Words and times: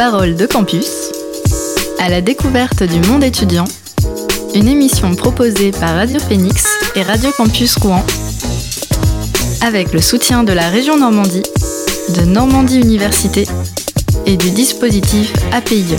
Parole 0.00 0.34
de 0.34 0.46
campus, 0.46 1.12
à 1.98 2.08
la 2.08 2.22
découverte 2.22 2.82
du 2.82 3.06
monde 3.06 3.22
étudiant, 3.22 3.66
une 4.54 4.66
émission 4.66 5.14
proposée 5.14 5.72
par 5.72 5.94
Radio 5.94 6.18
Phoenix 6.18 6.64
et 6.96 7.02
Radio 7.02 7.30
Campus 7.36 7.76
Rouen, 7.76 8.02
avec 9.60 9.92
le 9.92 10.00
soutien 10.00 10.42
de 10.42 10.54
la 10.54 10.70
région 10.70 10.96
Normandie, 10.96 11.42
de 12.16 12.22
Normandie 12.22 12.80
Université 12.80 13.46
et 14.24 14.38
du 14.38 14.50
dispositif 14.52 15.34
APIE. 15.52 15.96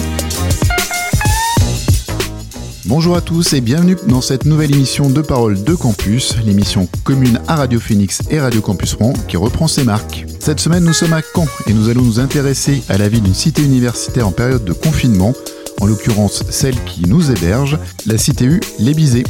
Bonjour 2.86 3.16
à 3.16 3.22
tous 3.22 3.54
et 3.54 3.62
bienvenue 3.62 3.96
dans 4.08 4.22
cette 4.22 4.46
nouvelle 4.46 4.74
émission 4.74 5.08
de 5.08 5.22
Parole 5.22 5.64
de 5.64 5.76
Campus, 5.76 6.36
l'émission 6.44 6.90
commune 7.04 7.40
à 7.48 7.56
Radio 7.56 7.80
Phoenix 7.80 8.24
et 8.32 8.40
Radio 8.40 8.60
Campus 8.60 8.96
Rouen 8.96 9.14
qui 9.28 9.38
reprend 9.38 9.68
ses 9.68 9.84
marques. 9.84 10.26
Cette 10.40 10.60
semaine, 10.60 10.84
nous 10.84 10.94
sommes 10.94 11.14
à 11.14 11.22
Caen 11.22 11.46
et 11.68 11.74
nous 11.74 11.90
allons 11.90 12.02
nous 12.02 12.20
intéresser 12.20 12.82
à 12.90 12.98
la 12.98 13.08
vie 13.08 13.22
d'une 13.22 13.36
cité 13.36 13.62
universitaire 13.62 14.28
en 14.28 14.32
période 14.32 14.66
de 14.66 14.74
confinement, 14.74 15.34
en 15.80 15.86
l'occurrence 15.86 16.44
celle 16.50 16.76
qui 16.86 17.08
nous 17.08 17.30
héberge, 17.30 17.78
la 18.08 18.16
CTU 18.16 18.60
Lébizé. 18.80 19.26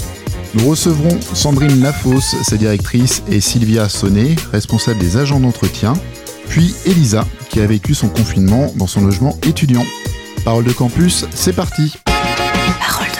Nous 0.53 0.69
recevrons 0.69 1.19
Sandrine 1.33 1.81
Lafosse, 1.81 2.35
sa 2.43 2.55
directrice, 2.55 3.21
et 3.29 3.41
Sylvia 3.41 3.89
Sonnet, 3.89 4.37
responsable 4.53 4.99
des 4.99 5.17
agents 5.17 5.41
d'entretien, 5.41 5.93
puis 6.47 6.73
Elisa, 6.85 7.27
qui 7.49 7.59
a 7.59 7.67
vécu 7.67 7.95
son 7.95 8.07
confinement 8.07 8.71
dans 8.77 8.87
son 8.87 9.01
logement 9.01 9.37
étudiant. 9.45 9.85
Parole 10.45 10.63
de 10.63 10.73
campus, 10.73 11.25
c'est 11.33 11.53
parti 11.53 11.93
Parole. 12.79 13.10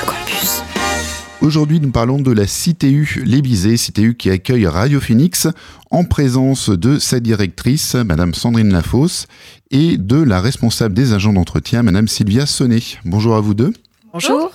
Aujourd'hui, 1.42 1.80
nous 1.80 1.90
parlons 1.90 2.22
de 2.22 2.32
la 2.32 2.46
CTU 2.46 3.24
Lébizé, 3.26 3.76
CTU 3.76 4.14
qui 4.14 4.30
accueille 4.30 4.68
Radio 4.68 5.00
Phoenix, 5.00 5.48
en 5.90 6.04
présence 6.04 6.70
de 6.70 7.00
sa 7.00 7.20
directrice, 7.20 7.96
Madame 7.96 8.36
Sandrine 8.36 8.72
Lafosse, 8.72 9.26
et 9.72 9.98
de 9.98 10.22
la 10.22 10.40
responsable 10.40 10.94
des 10.94 11.14
agents 11.14 11.34
d'entretien, 11.34 11.82
Madame 11.82 12.08
Sylvia 12.08 12.46
Sonnet. 12.46 12.84
Bonjour 13.06 13.36
à 13.36 13.42
vous 13.42 13.56
deux. 13.56 13.74
Bonjour. 14.14 14.52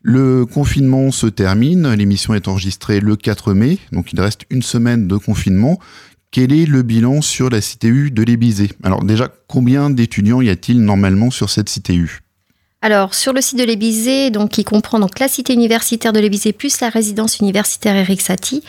Le 0.00 0.46
confinement 0.46 1.10
se 1.10 1.26
termine, 1.26 1.92
l'émission 1.92 2.32
est 2.32 2.48
enregistrée 2.48 3.00
le 3.00 3.16
4 3.16 3.52
mai, 3.52 3.78
donc 3.92 4.14
il 4.14 4.20
reste 4.20 4.46
une 4.48 4.62
semaine 4.62 5.08
de 5.08 5.18
confinement. 5.18 5.78
Quel 6.30 6.50
est 6.50 6.64
le 6.64 6.80
bilan 6.80 7.20
sur 7.20 7.50
la 7.50 7.60
CTU 7.60 8.10
de 8.10 8.22
l'Ébizé 8.22 8.70
Alors 8.82 9.04
déjà, 9.04 9.28
combien 9.48 9.90
d'étudiants 9.90 10.40
y 10.40 10.48
a-t-il 10.48 10.80
normalement 10.80 11.30
sur 11.30 11.50
cette 11.50 11.68
CTU 11.68 12.20
alors, 12.86 13.14
sur 13.14 13.32
le 13.32 13.40
site 13.40 13.58
de 13.58 13.64
l'Ébizé, 13.64 14.30
donc 14.30 14.50
qui 14.50 14.62
comprend 14.62 15.00
donc 15.00 15.18
la 15.18 15.26
cité 15.26 15.52
universitaire 15.52 16.12
de 16.12 16.20
l'Ébizé 16.20 16.52
plus 16.52 16.80
la 16.80 16.88
résidence 16.88 17.40
universitaire 17.40 17.96
Eric 17.96 18.20
Satie, 18.20 18.62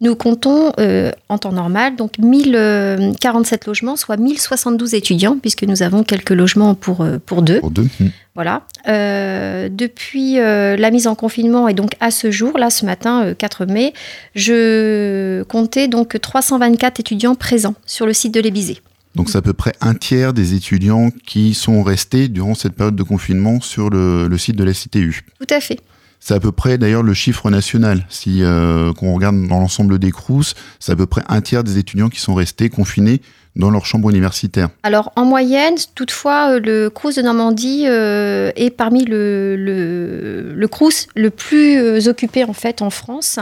nous 0.00 0.16
comptons 0.16 0.72
euh, 0.80 1.12
en 1.28 1.38
temps 1.38 1.52
normal 1.52 1.94
donc 1.94 2.18
1047 2.18 3.66
logements, 3.66 3.94
soit 3.94 4.16
1072 4.16 4.94
étudiants, 4.94 5.38
puisque 5.40 5.62
nous 5.62 5.84
avons 5.84 6.02
quelques 6.02 6.30
logements 6.30 6.74
pour, 6.74 7.02
euh, 7.02 7.18
pour 7.24 7.42
deux. 7.42 7.60
Pour 7.60 7.70
deux 7.70 7.86
hmm. 8.00 8.08
Voilà. 8.34 8.62
Euh, 8.88 9.68
depuis 9.70 10.40
euh, 10.40 10.76
la 10.76 10.90
mise 10.90 11.06
en 11.06 11.14
confinement 11.14 11.68
et 11.68 11.74
donc 11.74 11.92
à 12.00 12.10
ce 12.10 12.32
jour, 12.32 12.58
là 12.58 12.70
ce 12.70 12.84
matin, 12.84 13.22
euh, 13.24 13.34
4 13.34 13.66
mai, 13.66 13.92
je 14.34 15.44
comptais 15.44 15.86
donc 15.86 16.20
324 16.20 16.98
étudiants 16.98 17.36
présents 17.36 17.74
sur 17.86 18.04
le 18.04 18.14
site 18.14 18.34
de 18.34 18.40
l'Ébizé. 18.40 18.80
Donc 19.14 19.28
c'est 19.28 19.38
à 19.38 19.42
peu 19.42 19.52
près 19.52 19.72
un 19.80 19.94
tiers 19.94 20.32
des 20.32 20.54
étudiants 20.54 21.10
qui 21.26 21.54
sont 21.54 21.82
restés 21.82 22.28
durant 22.28 22.54
cette 22.54 22.74
période 22.74 22.96
de 22.96 23.02
confinement 23.02 23.60
sur 23.60 23.90
le, 23.90 24.28
le 24.28 24.38
site 24.38 24.56
de 24.56 24.64
la 24.64 24.72
CTU. 24.72 25.24
Tout 25.38 25.54
à 25.54 25.60
fait. 25.60 25.80
C'est 26.20 26.34
à 26.34 26.40
peu 26.40 26.52
près 26.52 26.76
d'ailleurs 26.76 27.02
le 27.02 27.14
chiffre 27.14 27.50
national. 27.50 28.06
Si 28.10 28.42
euh, 28.42 28.92
qu'on 28.92 29.14
regarde 29.14 29.36
dans 29.48 29.58
l'ensemble 29.58 29.98
des 29.98 30.12
CRUS, 30.12 30.54
c'est 30.78 30.92
à 30.92 30.96
peu 30.96 31.06
près 31.06 31.22
un 31.28 31.40
tiers 31.40 31.64
des 31.64 31.78
étudiants 31.78 32.10
qui 32.10 32.20
sont 32.20 32.34
restés 32.34 32.68
confinés 32.68 33.22
dans 33.56 33.70
leur 33.70 33.84
chambre 33.86 34.10
universitaire. 34.10 34.68
Alors 34.82 35.12
en 35.16 35.24
moyenne, 35.24 35.74
toutefois, 35.94 36.52
euh, 36.52 36.60
le 36.60 36.90
Crous 36.90 37.16
de 37.16 37.22
Normandie 37.22 37.84
euh, 37.86 38.52
est 38.54 38.70
parmi 38.70 39.04
le, 39.04 39.56
le, 39.56 40.54
le 40.54 40.68
Crous 40.68 41.08
le 41.16 41.30
plus 41.30 41.78
euh, 41.78 42.08
occupé 42.08 42.44
en 42.44 42.52
fait 42.52 42.82
en 42.82 42.90
France. 42.90 43.38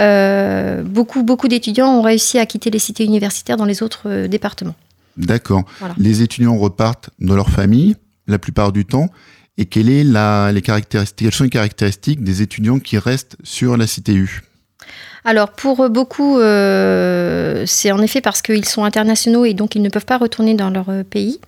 Euh, 0.00 0.82
beaucoup 0.82 1.22
beaucoup 1.22 1.48
d'étudiants 1.48 1.88
ont 1.88 2.02
réussi 2.02 2.38
à 2.38 2.46
quitter 2.46 2.70
les 2.70 2.78
cités 2.78 3.04
universitaires 3.04 3.56
dans 3.56 3.64
les 3.64 3.82
autres 3.82 4.26
départements. 4.26 4.74
D'accord. 5.18 5.64
Voilà. 5.80 5.94
Les 5.98 6.22
étudiants 6.22 6.56
repartent 6.56 7.10
dans 7.18 7.36
leur 7.36 7.50
famille 7.50 7.96
la 8.26 8.38
plupart 8.38 8.72
du 8.72 8.84
temps. 8.84 9.08
Et 9.56 9.66
quelle 9.66 9.90
est 9.90 10.04
la, 10.04 10.52
les 10.52 10.62
caractéristiques, 10.62 11.26
quelles 11.26 11.34
sont 11.34 11.44
les 11.44 11.50
caractéristiques 11.50 12.22
des 12.22 12.42
étudiants 12.42 12.78
qui 12.78 12.96
restent 12.96 13.36
sur 13.42 13.76
la 13.76 13.86
CTU 13.86 14.42
Alors 15.24 15.50
pour 15.50 15.90
beaucoup, 15.90 16.38
euh, 16.38 17.64
c'est 17.66 17.90
en 17.90 18.00
effet 18.00 18.20
parce 18.20 18.40
qu'ils 18.40 18.64
sont 18.64 18.84
internationaux 18.84 19.44
et 19.44 19.54
donc 19.54 19.74
ils 19.74 19.82
ne 19.82 19.88
peuvent 19.88 20.06
pas 20.06 20.18
retourner 20.18 20.54
dans 20.54 20.70
leur 20.70 20.88
euh, 20.90 21.02
pays. 21.02 21.40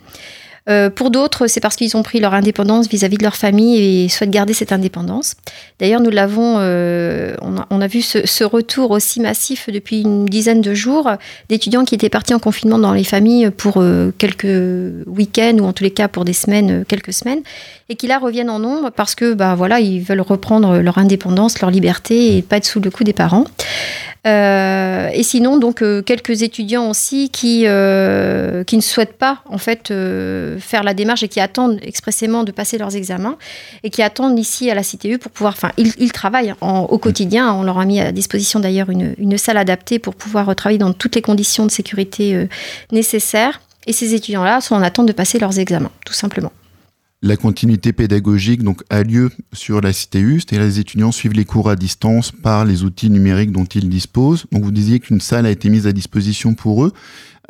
Euh, 0.69 0.91
pour 0.91 1.10
d'autres, 1.10 1.47
c'est 1.47 1.60
parce 1.60 1.76
qu'ils 1.76 1.97
ont 1.97 2.03
pris 2.03 2.21
leur 2.21 2.34
indépendance 2.34 2.88
vis-à-vis 2.88 3.16
de 3.16 3.22
leur 3.22 3.37
famille 3.37 3.78
et 4.04 4.09
souhaitent 4.09 4.31
garder 4.31 4.53
cette 4.53 4.72
indépendance. 4.72 5.34
D'ailleurs, 5.78 6.00
nous 6.00 6.10
l'avons, 6.10 6.56
euh, 6.59 7.34
on, 7.41 7.56
a, 7.56 7.66
on 7.71 7.81
a 7.81 7.87
vu 7.87 8.03
ce, 8.03 8.26
ce 8.26 8.44
retour 8.44 8.91
aussi 8.91 9.20
massif 9.20 9.70
depuis 9.70 10.03
une 10.03 10.26
dizaine 10.26 10.60
de 10.60 10.75
jours 10.75 11.10
d'étudiants 11.49 11.84
qui 11.84 11.94
étaient 11.94 12.10
partis 12.10 12.34
en 12.34 12.38
confinement 12.38 12.78
dans 12.78 12.93
les 12.93 13.04
familles 13.04 13.50
pour 13.50 13.78
euh, 13.78 14.12
quelques 14.19 15.06
week-ends 15.06 15.56
ou 15.60 15.65
en 15.65 15.72
tous 15.72 15.84
les 15.84 15.91
cas 15.91 16.09
pour 16.09 16.25
des 16.25 16.34
semaines, 16.34 16.82
euh, 16.82 16.84
quelques 16.87 17.12
semaines, 17.12 17.41
et 17.88 17.97
qui 17.97 18.06
là 18.06 18.19
reviennent 18.19 18.50
en 18.50 18.59
nombre 18.59 18.91
parce 18.91 19.15
que, 19.15 19.32
bah 19.34 19.54
voilà, 19.54 19.81
ils 19.81 20.00
veulent 20.00 20.20
reprendre 20.20 20.78
leur 20.78 20.99
indépendance, 20.99 21.60
leur 21.60 21.70
liberté 21.70 22.37
et 22.37 22.43
pas 22.43 22.59
être 22.59 22.66
sous 22.66 22.81
le 22.81 22.91
coup 22.91 23.04
des 23.04 23.12
parents. 23.15 23.44
Euh, 24.26 25.08
et 25.14 25.22
sinon, 25.22 25.56
donc 25.56 25.81
euh, 25.82 26.03
quelques 26.03 26.42
étudiants 26.42 26.91
aussi 26.91 27.31
qui 27.31 27.62
euh, 27.66 28.64
qui 28.64 28.76
ne 28.76 28.82
souhaitent 28.82 29.16
pas 29.16 29.38
en 29.47 29.56
fait 29.56 29.92
faire 30.58 30.82
la 30.82 30.92
démarche 30.92 31.22
et 31.22 31.28
qui 31.28 31.41
attendent 31.41 31.78
expressément 31.82 32.44
de 32.44 32.53
passer 32.53 32.76
leurs 32.76 32.94
examens 32.97 33.36
et 33.82 33.88
qui 33.91 34.03
attendent 34.03 34.38
ici 34.38 34.70
à 34.70 34.75
la 34.75 34.82
CTU 34.82 35.19
pour 35.19 35.32
pouvoir. 35.32 35.54
Enfin, 35.54 35.72
ils, 35.78 35.92
ils 35.98 36.12
travaillent 36.12 36.54
en- 36.60 36.81
au 36.82 36.98
quotidien. 36.98 37.53
On 37.54 37.62
leur 37.62 37.78
a 37.78 37.84
mis 37.86 38.00
à 38.00 38.12
disposition 38.12 38.60
d'ailleurs 38.60 38.91
une, 38.91 39.14
une 39.19 39.38
salle 39.38 39.56
adaptée 39.56 39.98
pour 39.98 40.14
pouvoir 40.14 40.54
travailler 40.54 40.78
dans 40.78 40.92
toutes 40.92 41.14
les 41.14 41.22
conditions 41.22 41.64
de 41.64 41.70
sécurité 41.70 42.47
nécessaires. 42.92 43.60
Et 43.87 43.92
ces 43.94 44.14
étudiants-là 44.14 44.60
sont 44.60 44.75
en 44.75 44.82
attente 44.82 45.06
de 45.06 45.12
passer 45.12 45.38
leurs 45.38 45.58
examens, 45.58 45.91
tout 46.04 46.12
simplement. 46.12 46.52
La 47.22 47.36
continuité 47.36 47.92
pédagogique 47.92 48.62
donc 48.62 48.82
a 48.88 49.03
lieu 49.03 49.31
sur 49.53 49.82
la 49.82 49.92
CTU, 49.92 50.41
c'est-à-dire 50.41 50.64
les 50.64 50.81
étudiants 50.81 51.12
suivent 51.12 51.34
les 51.34 51.44
cours 51.44 51.69
à 51.69 51.76
distance 51.76 52.32
par 52.32 52.64
les 52.64 52.82
outils 52.82 53.10
numériques 53.10 53.53
dont 53.53 53.66
ils 53.66 53.91
disposent. 53.91 54.47
Donc 54.53 54.64
vous 54.64 54.70
disiez 54.70 55.00
qu'une 55.00 55.20
salle 55.20 55.44
a 55.44 55.50
été 55.50 55.69
mise 55.69 55.86
à 55.86 55.92
disposition 55.92 56.54
pour 56.54 56.86
eux. 56.86 56.92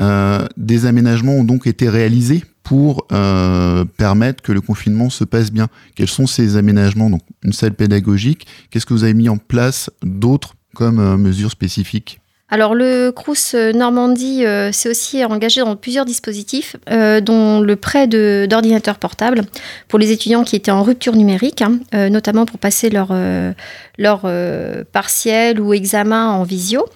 Euh, 0.01 0.45
des 0.57 0.87
aménagements 0.87 1.35
ont 1.35 1.45
donc 1.45 1.69
été 1.69 1.89
réalisés 1.89 2.43
pour 2.65 3.07
euh, 3.13 3.85
permettre 3.85 4.43
que 4.43 4.51
le 4.51 4.61
confinement 4.61 5.09
se 5.09 5.23
passe 5.23 5.53
bien. 5.53 5.69
Quels 5.95 6.09
sont 6.09 6.27
ces 6.27 6.57
aménagements 6.57 7.09
Donc 7.09 7.23
une 7.45 7.53
salle 7.53 7.75
pédagogique? 7.75 8.49
Qu'est-ce 8.71 8.87
que 8.87 8.95
vous 8.95 9.05
avez 9.05 9.15
mis 9.15 9.29
en 9.29 9.39
place 9.39 9.89
d'autres 10.03 10.57
comme 10.75 10.99
euh, 10.99 11.17
mesures 11.17 11.51
spécifiques? 11.53 12.21
Alors 12.51 12.75
le 12.75 13.13
Crous 13.13 13.55
euh, 13.55 13.73
Normandie 13.73 14.45
euh, 14.45 14.73
s'est 14.73 14.89
aussi 14.89 15.25
engagé 15.25 15.61
dans 15.61 15.77
plusieurs 15.77 16.05
dispositifs, 16.05 16.75
euh, 16.91 17.21
dont 17.21 17.61
le 17.61 17.77
prêt 17.77 18.09
d'ordinateurs 18.09 18.99
portables 18.99 19.43
pour 19.87 20.01
les 20.01 20.11
étudiants 20.11 20.43
qui 20.43 20.57
étaient 20.57 20.73
en 20.73 20.83
rupture 20.83 21.15
numérique, 21.15 21.63
hein, 21.63 21.79
euh, 21.95 22.09
notamment 22.09 22.47
pour 22.47 22.59
passer 22.59 22.91
leur, 22.91 23.09
euh, 23.13 23.53
euh, 24.01 24.85
partiel 24.93 25.61
ou 25.61 25.73
examen 25.73 26.31
en 26.31 26.43
visio. 26.43 26.87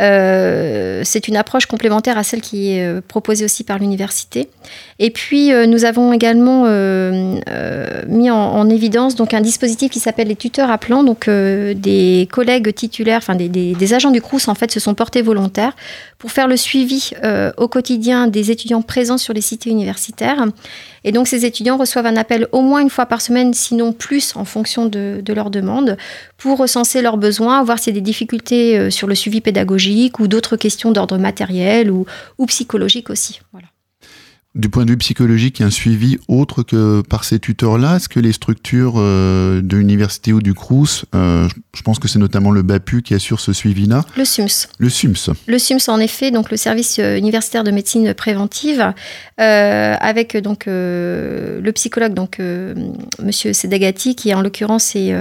Euh, 0.00 1.02
c'est 1.04 1.28
une 1.28 1.36
approche 1.36 1.66
complémentaire 1.66 2.18
à 2.18 2.24
celle 2.24 2.40
qui 2.40 2.72
est 2.72 2.84
euh, 2.84 3.00
proposée 3.00 3.44
aussi 3.44 3.62
par 3.62 3.78
l'université. 3.78 4.48
Et 4.98 5.10
puis 5.10 5.52
euh, 5.52 5.66
nous 5.66 5.84
avons 5.84 6.12
également 6.12 6.64
mis 6.64 8.30
en, 8.30 8.36
en 8.36 8.68
évidence 8.68 9.14
donc 9.14 9.34
un 9.34 9.40
dispositif 9.40 9.90
qui 9.90 10.00
s'appelle 10.00 10.28
les 10.28 10.36
tuteurs 10.36 10.70
appelants. 10.70 11.04
Donc 11.04 11.28
des 11.28 12.28
collègues 12.32 12.74
titulaires, 12.74 13.18
enfin 13.18 13.34
des, 13.34 13.94
agents 13.94 14.10
du 14.10 14.20
Crous 14.20 14.48
en 14.48 14.54
fait 14.54 14.70
se 14.72 14.80
sont 14.80 14.94
portés 14.94 15.22
volontaires 15.22 15.74
pour 16.18 16.32
faire 16.32 16.48
le 16.48 16.56
suivi 16.56 17.10
au 17.56 17.68
quotidien 17.68 18.26
des 18.26 18.50
étudiants 18.50 18.82
présents 18.82 19.18
sur 19.18 19.32
les 19.34 19.40
cités 19.40 19.70
universitaires. 19.70 20.44
Et 21.04 21.12
donc 21.12 21.28
ces 21.28 21.44
étudiants 21.44 21.76
reçoivent 21.76 22.06
un 22.06 22.16
appel 22.16 22.48
au 22.52 22.62
moins 22.62 22.80
une 22.80 22.90
fois 22.90 23.06
par 23.06 23.20
semaine, 23.20 23.52
sinon 23.52 23.92
plus 23.92 24.34
en 24.36 24.44
fonction 24.44 24.86
de, 24.86 25.20
de 25.22 25.32
leur 25.32 25.50
demande, 25.50 25.98
pour 26.38 26.58
recenser 26.58 27.00
leurs 27.02 27.16
besoins, 27.16 27.62
voir 27.64 27.78
s'il 27.78 27.94
y 27.94 27.96
a 27.96 28.00
des 28.00 28.04
difficultés 28.04 28.78
euh, 28.78 28.90
sur 28.90 29.06
le 29.06 29.14
suivi 29.14 29.40
pédagogique 29.40 30.18
ou 30.18 30.26
d'autres 30.28 30.56
questions 30.56 30.90
d'ordre 30.92 31.16
matériel 31.18 31.90
ou, 31.90 32.06
ou 32.38 32.46
psychologique 32.46 33.10
aussi. 33.10 33.40
Voilà. 33.52 33.66
Du 34.54 34.68
point 34.68 34.84
de 34.84 34.90
vue 34.92 34.96
psychologique, 34.98 35.58
il 35.58 35.62
y 35.62 35.64
a 35.64 35.66
un 35.66 35.70
suivi 35.70 36.16
autre 36.28 36.62
que 36.62 37.00
par 37.00 37.24
ces 37.24 37.40
tuteurs-là? 37.40 37.96
Est-ce 37.96 38.08
que 38.08 38.20
les 38.20 38.30
structures 38.30 38.94
euh, 38.98 39.60
de 39.60 39.76
l'université 39.76 40.32
ou 40.32 40.40
du 40.40 40.54
CRUS, 40.54 41.06
euh, 41.12 41.48
je- 41.74 41.82
pense 41.82 41.98
que 41.98 42.06
c'est 42.06 42.20
notamment 42.20 42.52
le 42.52 42.62
BAPU 42.62 43.02
qui 43.02 43.14
assure 43.14 43.40
ce 43.40 43.52
suivi-là, 43.52 44.04
Le 44.16 44.24
SUMS. 44.24 44.68
le 44.78 44.88
SUMS, 44.88 45.34
Le 45.48 45.58
SUMS, 45.58 45.80
en 45.88 45.98
effet, 45.98 46.30
donc 46.30 46.52
le 46.52 46.56
service 46.56 46.98
universitaire 46.98 47.64
de 47.64 47.72
médecine 47.72 48.14
préventive, 48.14 48.92
euh, 49.40 49.96
avec 49.98 50.36
donc 50.36 50.66
le 50.66 51.70
psychologue, 51.74 52.14
donc 52.14 52.38
Monsieur 53.20 53.52
Sedagati, 53.54 54.14
qui 54.14 54.32
en 54.34 54.40
l'occurrence 54.40 54.94
est, 54.94 55.12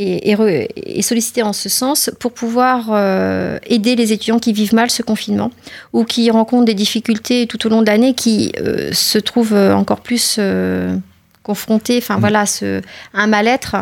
euh, 0.00 0.66
est, 0.76 1.02
sollicité 1.02 1.42
en 1.42 1.52
ce 1.52 1.68
sens 1.68 2.10
pour 2.18 2.32
pouvoir 2.32 2.88
euh, 2.90 3.58
aider 3.66 3.96
les 3.96 4.12
étudiants 4.12 4.38
qui 4.38 4.52
vivent 4.52 4.74
mal 4.74 4.90
ce 4.90 5.02
confinement 5.02 5.50
ou 5.92 6.04
qui 6.04 6.30
rencontrent 6.30 6.64
des 6.64 6.74
difficultés 6.74 7.46
tout 7.46 7.66
au 7.66 7.70
long 7.70 7.82
de 7.82 7.86
l'année, 7.86 8.14
qui 8.14 8.52
euh, 8.60 8.92
se 8.92 9.18
trouvent 9.18 9.54
encore 9.54 10.00
plus 10.00 10.36
euh, 10.38 10.96
confrontés, 11.42 11.98
enfin 11.98 12.16
mmh. 12.16 12.20
voilà, 12.20 12.46
ce, 12.46 12.80
à 13.14 13.22
un 13.22 13.26
mal-être 13.26 13.76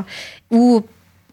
ou 0.50 0.82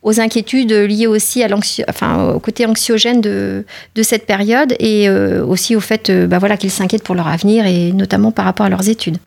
aux 0.04 0.20
inquiétudes 0.20 0.72
liées 0.72 1.08
aussi 1.08 1.42
à 1.42 1.48
enfin, 1.90 2.34
au 2.34 2.40
côté 2.40 2.68
anxiogène 2.68 3.22
de, 3.22 3.66
de 3.96 4.04
cette 4.04 4.28
période 4.28 4.76
et 4.80 5.10
aussi 5.10 5.76
au 5.76 5.80
fait 5.80 6.12
bah 6.12 6.38
voilà, 6.38 6.58
qu'ils 6.58 6.70
s'inquiètent 6.70 7.04
pour 7.04 7.16
leur 7.16 7.28
avenir 7.28 7.66
et 7.66 7.92
notamment 7.92 8.32
par 8.32 8.46
rapport 8.46 8.68
à 8.68 8.70
leurs 8.70 8.88
études. 8.88 9.18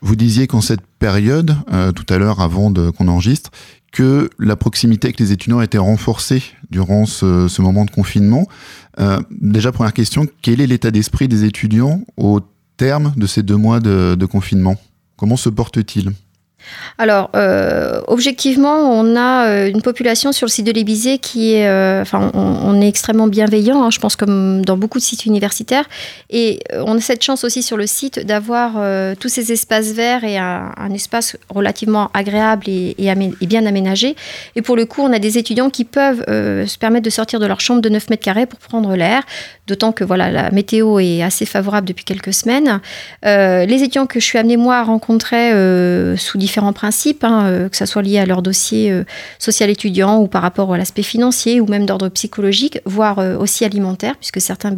Vous 0.00 0.16
disiez 0.16 0.46
qu'en 0.46 0.62
cette 0.62 0.80
période, 0.98 1.54
tout 1.94 2.06
à 2.08 2.16
l'heure 2.16 2.40
avant 2.40 2.72
qu'on 2.72 3.08
enregistre, 3.08 3.50
que 3.92 4.30
la 4.38 4.56
proximité 4.56 5.08
avec 5.08 5.20
les 5.20 5.32
étudiants 5.32 5.58
a 5.58 5.64
été 5.64 5.78
renforcée 5.78 6.42
durant 6.70 7.06
ce, 7.06 7.60
moment 7.60 7.84
de 7.84 7.90
confinement. 7.90 8.48
Euh, 8.98 9.20
déjà, 9.30 9.70
première 9.70 9.92
question, 9.92 10.26
quel 10.40 10.60
est 10.60 10.66
l'état 10.66 10.90
d'esprit 10.90 11.28
des 11.28 11.44
étudiants 11.44 12.02
au 12.16 12.40
terme 12.78 13.12
de 13.16 13.26
ces 13.26 13.42
deux 13.42 13.56
mois 13.56 13.80
de, 13.80 14.16
de 14.18 14.26
confinement? 14.26 14.76
Comment 15.16 15.36
se 15.36 15.50
portent-ils 15.50 16.10
alors, 16.98 17.30
euh, 17.34 18.00
objectivement, 18.06 18.76
on 18.76 19.16
a 19.16 19.48
euh, 19.48 19.68
une 19.68 19.82
population 19.82 20.32
sur 20.32 20.46
le 20.46 20.50
site 20.50 20.66
de 20.66 20.72
l'Ébizé 20.72 21.18
qui 21.18 21.54
est, 21.54 21.66
euh, 21.66 22.02
enfin, 22.02 22.30
on, 22.34 22.80
est 22.80 22.88
extrêmement 22.88 23.26
bienveillant, 23.26 23.82
hein, 23.82 23.90
je 23.90 23.98
pense 23.98 24.16
comme 24.16 24.64
dans 24.64 24.76
beaucoup 24.76 24.98
de 24.98 25.02
sites 25.02 25.26
universitaires, 25.26 25.84
et 26.30 26.60
on 26.72 26.96
a 26.96 27.00
cette 27.00 27.22
chance 27.22 27.44
aussi 27.44 27.62
sur 27.62 27.76
le 27.76 27.86
site 27.86 28.24
d'avoir 28.24 28.72
tous 29.18 29.28
ces 29.28 29.52
espaces 29.52 29.92
verts 29.92 30.24
et 30.24 30.38
un, 30.38 30.72
espace 30.94 31.36
relativement 31.48 32.10
agréable 32.14 32.64
et, 32.68 32.94
bien 33.42 33.66
aménagé. 33.66 34.16
Et 34.56 34.62
pour 34.62 34.76
le 34.76 34.86
coup, 34.86 35.02
on 35.02 35.12
a 35.12 35.18
des 35.18 35.38
étudiants 35.38 35.70
qui 35.70 35.84
peuvent 35.84 36.24
se 36.26 36.78
permettre 36.78 37.04
de 37.04 37.10
sortir 37.10 37.40
de 37.40 37.46
leur 37.46 37.60
chambre 37.60 37.80
de 37.80 37.88
9 37.88 38.10
mètres 38.10 38.22
carrés 38.22 38.46
pour 38.46 38.58
prendre 38.58 38.94
l'air, 38.94 39.22
d'autant 39.66 39.92
que 39.92 40.04
voilà, 40.04 40.30
la 40.30 40.50
météo 40.50 40.98
est 40.98 41.22
assez 41.22 41.46
favorable 41.46 41.86
depuis 41.86 42.04
quelques 42.04 42.32
semaines. 42.32 42.80
les 43.24 43.82
étudiants 43.82 44.06
que 44.06 44.20
je 44.20 44.24
suis 44.24 44.38
amenée 44.38 44.56
moi 44.56 44.76
à 44.76 44.82
rencontrer 44.82 45.52
sous 46.16 46.38
différents 46.38 46.51
différents 46.52 46.74
principes, 46.74 47.24
hein, 47.24 47.46
euh, 47.46 47.68
que 47.70 47.76
ce 47.78 47.86
soit 47.86 48.02
lié 48.02 48.18
à 48.18 48.26
leur 48.26 48.42
dossier 48.42 48.92
euh, 48.92 49.04
social 49.38 49.70
étudiant 49.70 50.18
ou 50.18 50.26
par 50.26 50.42
rapport 50.42 50.74
à 50.74 50.76
l'aspect 50.76 51.02
financier 51.02 51.62
ou 51.62 51.66
même 51.66 51.86
d'ordre 51.86 52.10
psychologique, 52.10 52.78
voire 52.84 53.20
euh, 53.20 53.38
aussi 53.38 53.64
alimentaire, 53.64 54.16
puisque 54.16 54.38
certains 54.38 54.76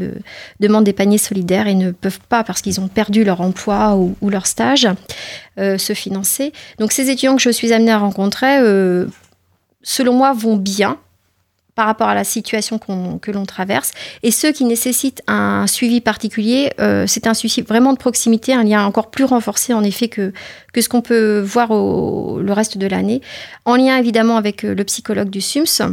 demandent 0.61 0.85
des 0.85 0.93
paniers 0.93 1.19
solidaires 1.19 1.67
et 1.67 1.75
ne 1.75 1.91
peuvent 1.91 2.21
pas, 2.29 2.45
parce 2.45 2.63
qu'ils 2.63 2.81
ont 2.81 2.87
perdu 2.87 3.25
leur 3.25 3.41
emploi 3.41 3.97
ou, 3.97 4.31
leur 4.31 4.47
stage, 4.47 4.89
se 5.57 5.93
financer. 5.93 6.53
Donc 6.79 6.93
ces 6.93 7.11
étudiants 7.11 7.37
que 7.37 7.43
je 7.43 7.51
suis 7.51 7.73
amenée 7.73 7.93
à 7.93 7.99
rencontrer, 7.99 8.59
selon 9.83 10.13
moi, 10.13 10.33
vont 10.33 10.57
bien 10.57 10.99
par 11.75 11.87
rapport 11.87 12.09
à 12.09 12.15
la 12.15 12.25
situation 12.25 12.79
que 12.79 13.31
l'on 13.31 13.47
traverse. 13.47 13.93
Et 14.23 14.31
ceux 14.31 14.53
qui 14.53 14.65
nécessitent 14.65 15.23
un 15.27 15.67
suivi 15.67 16.01
particulier, 16.01 16.73
euh, 16.81 17.07
c'est 17.07 17.27
un 17.27 17.35
suivi 17.35 17.63
vraiment 17.63 17.93
de 17.93 17.99
proximité, 17.99 18.53
un 18.53 18.65
lien 18.65 18.85
encore 18.85 19.11
plus 19.11 19.25
renforcé 19.25 19.75
en 19.75 19.83
effet 19.83 20.09
que, 20.09 20.33
que 20.73 20.81
ce 20.81 20.89
qu'on 20.89 21.03
peut 21.03 21.41
voir 21.41 21.71
au, 21.71 22.41
le 22.41 22.53
reste 22.53 22.79
de 22.79 22.87
l'année, 22.87 23.21
en 23.65 23.77
lien 23.77 23.97
évidemment 23.97 24.37
avec 24.37 24.65
euh, 24.65 24.75
le 24.75 24.85
psychologue 24.85 25.31
du 25.31 25.41
SUMS 25.41 25.93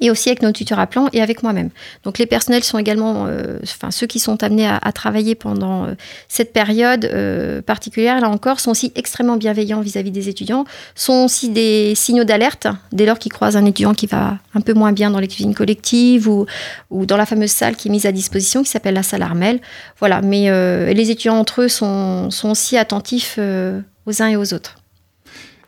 et 0.00 0.10
aussi 0.10 0.28
avec 0.28 0.42
nos 0.42 0.52
tuteurs 0.52 0.78
à 0.78 0.86
plan 0.86 1.08
et 1.12 1.20
avec 1.20 1.42
moi-même. 1.42 1.70
Donc 2.04 2.18
les 2.18 2.26
personnels 2.26 2.64
sont 2.64 2.78
également, 2.78 3.26
euh, 3.26 3.58
enfin 3.62 3.90
ceux 3.90 4.06
qui 4.06 4.18
sont 4.18 4.42
amenés 4.42 4.66
à, 4.66 4.92
travailler 4.92 5.34
pendant 5.34 5.84
euh, 5.84 5.94
cette 6.28 6.52
période 6.52 7.04
euh, 7.04 7.62
particulière, 7.62 8.20
là 8.20 8.28
encore, 8.28 8.60
sont 8.60 8.70
aussi 8.70 8.92
extrêmement 8.94 9.36
bienveillants 9.36 9.80
vis-à-vis 9.80 10.10
des 10.10 10.28
étudiants, 10.28 10.64
sont 10.94 11.24
aussi 11.24 11.50
des 11.50 11.94
signaux 11.94 12.24
d'alerte 12.24 12.66
dès 12.92 13.06
lors 13.06 13.18
qu'ils 13.18 13.32
croisent 13.32 13.56
un 13.56 13.64
étudiant 13.64 13.94
qui 13.94 14.06
va 14.06 14.38
un 14.54 14.60
peu 14.60 14.74
moins 14.74 14.92
bien 14.92 15.10
dans 15.10 15.20
les 15.20 15.28
cuisines 15.28 15.54
collectives 15.54 16.28
ou, 16.28 16.46
dans 16.90 17.16
la 17.16 17.26
fameuse 17.26 17.50
salle 17.50 17.76
qui 17.76 17.88
est 17.88 17.90
mise 17.90 18.06
à 18.06 18.12
disposition, 18.12 18.62
qui 18.62 18.70
s'appelle 18.70 18.94
la 18.94 19.02
salle 19.02 19.22
Armel. 19.22 19.60
Voilà, 19.98 20.20
mais 20.22 20.50
les 20.92 21.10
étudiants 21.10 21.38
entre 21.38 21.62
eux 21.62 21.68
sont, 21.68 22.30
sont 22.30 22.50
aussi 22.50 22.76
attentifs 22.76 23.38
aux 23.38 24.22
uns 24.22 24.28
et 24.28 24.36
aux 24.36 24.54
autres. 24.54 24.76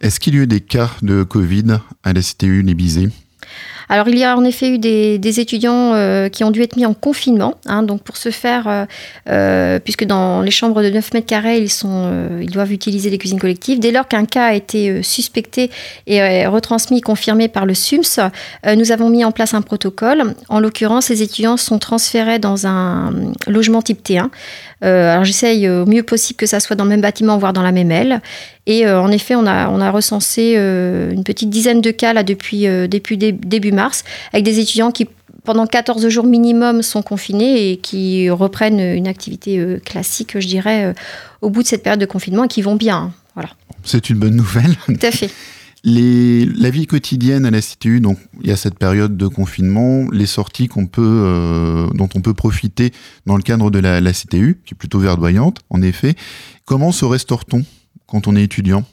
Est-ce 0.01 0.19
qu'il 0.19 0.35
y 0.35 0.39
a 0.39 0.43
eu 0.43 0.47
des 0.47 0.61
cas 0.61 0.91
de 1.03 1.23
Covid 1.23 1.79
à 2.03 2.13
la 2.13 2.23
CTU 2.23 2.65
Nébizé 2.65 3.11
alors 3.91 4.09
il 4.09 4.17
y 4.17 4.23
a 4.23 4.37
en 4.37 4.45
effet 4.45 4.71
eu 4.71 4.79
des, 4.79 5.41
étudiants 5.41 5.95
euh, 5.95 6.29
qui 6.29 6.45
ont 6.45 6.53
dû 6.53 6.63
être 6.63 6.77
mis 6.77 6.87
en 6.87 6.95
confinement. 6.95 7.57
Hein, 7.67 7.83
donc 7.83 8.03
pour 8.03 8.17
ce 8.17 8.31
faire, 8.31 8.69
euh, 8.69 8.85
euh, 9.29 9.81
puisque 9.81 10.05
dans 10.05 10.43
les 10.43 10.53
chambres 10.53 10.81
de 10.81 10.91
9 10.91 11.13
mètres 11.13 11.27
carrés, 11.27 11.59
ils, 11.59 11.71
ils 12.41 12.51
doivent 12.51 12.73
utiliser 12.73 13.11
les 13.11 13.19
cuisines 13.19 13.41
collectives. 13.41 13.81
Dès 13.81 13.91
lors 13.91 14.07
qu'un 14.07 14.27
cas 14.27 14.47
a 14.47 14.55
été 14.55 15.03
suspecté 15.03 15.71
et 16.07 16.47
retransmis, 16.47 17.01
confirmé 17.01 17.49
par 17.49 17.67
le 17.67 17.75
SUMS, 17.75 18.31
nous 18.77 18.93
avons 18.93 19.11
mis 19.11 19.25
en 19.25 19.33
place 19.33 19.55
un 19.55 19.63
protocole. 19.63 20.35
En 20.49 20.61
l'occurrence, 20.61 21.09
les 21.09 21.23
étudiants 21.23 21.57
sont 21.57 21.81
transférés 21.81 22.39
dans 22.39 22.69
un 22.69 23.13
logement 23.49 23.83
type 23.83 24.07
T1. 24.07 24.29
alors 24.83 25.25
j'essaye 25.25 25.69
au 25.69 25.85
mieux 25.87 26.05
possible 26.05 26.37
que 26.37 26.47
ça 26.47 26.61
soit 26.61 26.77
dans 26.77 26.85
le 26.85 26.91
même 26.91 27.01
bâtiment, 27.01 27.39
voire 27.39 27.53
dans 27.53 27.63
la 27.63 27.73
même 27.73 27.91
aile. 27.91 28.21
Et 28.73 28.89
en 28.89 29.11
effet, 29.11 29.35
on 29.35 29.47
a, 29.47 29.69
on 29.69 29.81
a 29.81 29.91
recensé 29.91 30.55
une 30.55 31.25
petite 31.25 31.51
dizaine 31.51 31.81
de 31.81 31.91
cas 31.91 32.13
là 32.13 32.23
depuis, 32.23 32.67
depuis 32.89 33.17
début 33.19 33.73
mars 33.73 34.05
avec 34.33 34.45
des 34.45 34.61
étudiants 34.61 34.93
qui 34.93 35.09
pendant 35.45 35.67
14 35.67 36.09
jours 36.09 36.27
minimum 36.27 36.83
sont 36.83 37.03
confinés 37.03 37.71
et 37.71 37.77
qui 37.77 38.31
reprennent 38.31 38.81
une 38.81 39.09
activité 39.09 39.59
euh, 39.59 39.79
classique, 39.79 40.39
je 40.39 40.47
dirais, 40.47 40.85
euh, 40.85 40.93
au 41.41 41.51
bout 41.51 41.63
de 41.63 41.69
cette 41.69 41.83
période 41.83 42.01
de 42.01 42.07
confinement 42.07 42.45
et 42.45 42.49
qui 42.49 42.63
vont 42.63 42.77
bien. 42.77 43.13
Voilà. 43.35 43.51
C'est 43.85 44.11
une 44.11 44.19
bonne 44.19 44.37
nouvelle. 44.37 44.77
Tout 44.87 44.95
à 45.03 45.11
fait. 45.11 45.31
Les, 45.83 46.45
la 46.45 46.69
vie 46.69 46.87
quotidienne 46.87 47.47
à 47.47 47.51
l'Institut, 47.51 48.01
donc 48.01 48.19
il 48.43 48.49
y 48.51 48.53
a 48.53 48.57
cette 48.57 48.79
période 48.79 49.17
de 49.17 49.27
confinement, 49.29 50.11
les 50.13 50.27
sorties 50.27 50.69
qu'on 50.69 50.87
peut, 50.87 51.01
euh, 51.03 51.87
dont 51.95 52.09
on 52.15 52.21
peut 52.21 52.35
profiter 52.35 52.93
dans 53.25 53.37
le 53.37 53.43
cadre 53.43 53.71
de 53.71 53.79
la, 53.79 54.03
la 54.03 54.13
CTU, 54.13 54.61
qui 54.67 54.75
est 54.75 54.79
plutôt 54.79 54.99
verdoyante, 54.99 55.61
en 55.71 55.81
effet. 55.81 56.17
Comment 56.67 56.93
se 56.93 57.07
restaure-t-on? 57.07 57.65
Quand 58.11 58.29
on 58.29 58.37
est 58.37 58.43
étudiant 58.43 58.85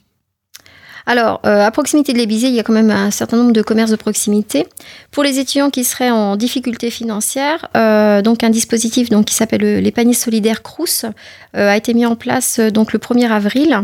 alors, 1.09 1.39
euh, 1.45 1.65
à 1.65 1.71
proximité 1.71 2.11
de 2.11 2.17
l'Ébizé, 2.17 2.47
il 2.47 2.53
y 2.53 2.59
a 2.59 2.63
quand 2.63 2.73
même 2.73 2.91
un 2.91 3.11
certain 3.11 3.37
nombre 3.37 3.53
de 3.53 3.61
commerces 3.61 3.91
de 3.91 3.95
proximité. 3.95 4.67
Pour 5.09 5.23
les 5.23 5.39
étudiants 5.39 5.69
qui 5.69 5.85
seraient 5.85 6.11
en 6.11 6.35
difficulté 6.35 6.91
financière, 6.91 7.69
euh, 7.77 8.21
donc 8.21 8.43
un 8.43 8.49
dispositif 8.49 9.09
donc, 9.09 9.23
qui 9.25 9.33
s'appelle 9.33 9.61
les 9.61 9.91
paniers 9.91 10.13
solidaires 10.13 10.61
Crous 10.63 11.05
euh, 11.05 11.69
a 11.69 11.77
été 11.77 11.93
mis 11.93 12.05
en 12.05 12.17
place 12.17 12.59
donc 12.59 12.91
le 12.91 12.99
1er 12.99 13.29
avril. 13.29 13.79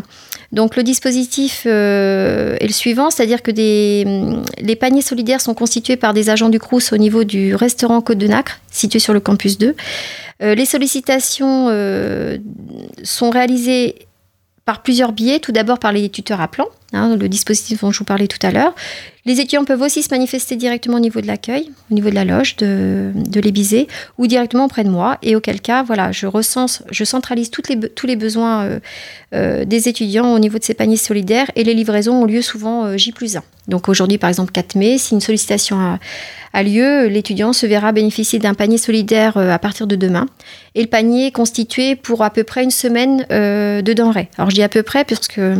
Donc 0.52 0.76
le 0.76 0.84
dispositif 0.84 1.66
est 1.66 2.68
le 2.68 2.74
suivant, 2.74 3.10
c'est-à-dire 3.10 3.42
que 3.42 3.52
des, 3.52 4.04
mm, 4.06 4.44
les 4.60 4.76
paniers 4.76 5.02
solidaires 5.02 5.40
sont 5.40 5.54
constitués 5.54 5.96
par 5.96 6.14
des 6.14 6.30
agents 6.30 6.50
du 6.50 6.60
Crous 6.60 6.92
au 6.92 6.98
niveau 6.98 7.24
du 7.24 7.56
restaurant 7.56 8.02
Côte 8.02 8.18
de 8.18 8.28
Nacre, 8.28 8.60
situé 8.70 9.00
sur 9.00 9.14
le 9.14 9.22
campus 9.22 9.58
2. 9.58 9.76
les 10.42 10.66
sollicitations 10.66 11.70
sont 13.04 13.30
réalisées 13.30 14.08
par 14.66 14.82
plusieurs 14.82 15.12
biais, 15.12 15.40
tout 15.40 15.52
d'abord 15.52 15.80
par 15.80 15.92
les 15.92 16.10
tuteurs 16.10 16.42
à 16.42 16.48
plan, 16.48 16.68
hein, 16.94 17.16
le 17.16 17.30
dispositif 17.30 17.82
dont 17.82 17.92
je 17.92 18.00
vous 18.00 18.06
parlais 18.06 18.28
tout 18.28 18.46
à 18.46 18.52
l'heure. 18.52 18.74
Les 19.26 19.40
étudiants 19.40 19.64
peuvent 19.64 19.82
aussi 19.82 20.04
se 20.04 20.10
manifester 20.12 20.58
directement 20.58 20.98
au 20.98 21.00
niveau 21.00 21.22
de 21.22 21.28
l'accueil, 21.28 21.72
au 21.90 21.94
niveau 21.94 22.10
de 22.10 22.16
la 22.16 22.26
loge 22.26 22.58
de, 22.58 23.12
de 23.16 23.40
l'Ébizé, 23.40 23.88
ou 24.18 24.28
directement 24.28 24.66
auprès 24.66 24.84
de 24.84 24.90
moi, 24.90 25.18
et 25.22 25.38
auquel 25.38 25.62
cas, 25.62 25.82
voilà, 25.82 26.12
je 26.12 26.28
recense, 26.28 26.84
je 26.92 27.06
centralise 27.06 27.50
tous 27.50 28.06
les 28.06 28.16
besoins 28.18 28.64
euh, 28.64 28.80
euh, 29.34 29.64
des 29.64 29.88
étudiants 29.88 30.34
au 30.34 30.40
niveau 30.40 30.58
de 30.58 30.64
ces 30.66 30.74
paniers 30.74 30.98
solidaires, 30.98 31.50
et 31.56 31.64
les 31.64 31.74
livraisons 31.74 32.24
ont 32.24 32.26
lieu 32.26 32.42
souvent 32.42 32.84
euh, 32.84 32.98
J 32.98 33.14
plus 33.14 33.38
1. 33.38 33.44
Donc 33.70 33.88
aujourd'hui, 33.88 34.18
par 34.18 34.30
exemple, 34.30 34.52
4 34.52 34.76
mai, 34.76 34.98
si 34.98 35.14
une 35.14 35.22
sollicitation 35.22 35.98
a, 36.54 36.64
lieu, 36.64 37.08
l'étudiant 37.08 37.54
se 37.54 37.66
verra 37.66 37.94
bénéficier 37.94 38.40
d'un 38.40 38.54
panier 38.54 38.78
solidaire 38.78 39.38
à 39.38 39.58
partir 39.58 39.88
de 39.88 39.96
demain. 39.96 40.28
Et 40.76 40.82
le 40.82 40.88
panier 40.88 41.28
est 41.28 41.32
constitué 41.32 41.96
pour 41.96 42.24
à 42.24 42.30
peu 42.30 42.44
près 42.44 42.64
une 42.64 42.72
semaine 42.72 43.26
de 43.30 43.94
denrées. 43.94 44.30
Alors 44.38 44.52
je 44.52 44.56
dis 44.56 44.62
à 44.62 44.70
peu 44.70 44.84
près 44.84 45.04
parce 45.04 45.28
que 45.28 45.56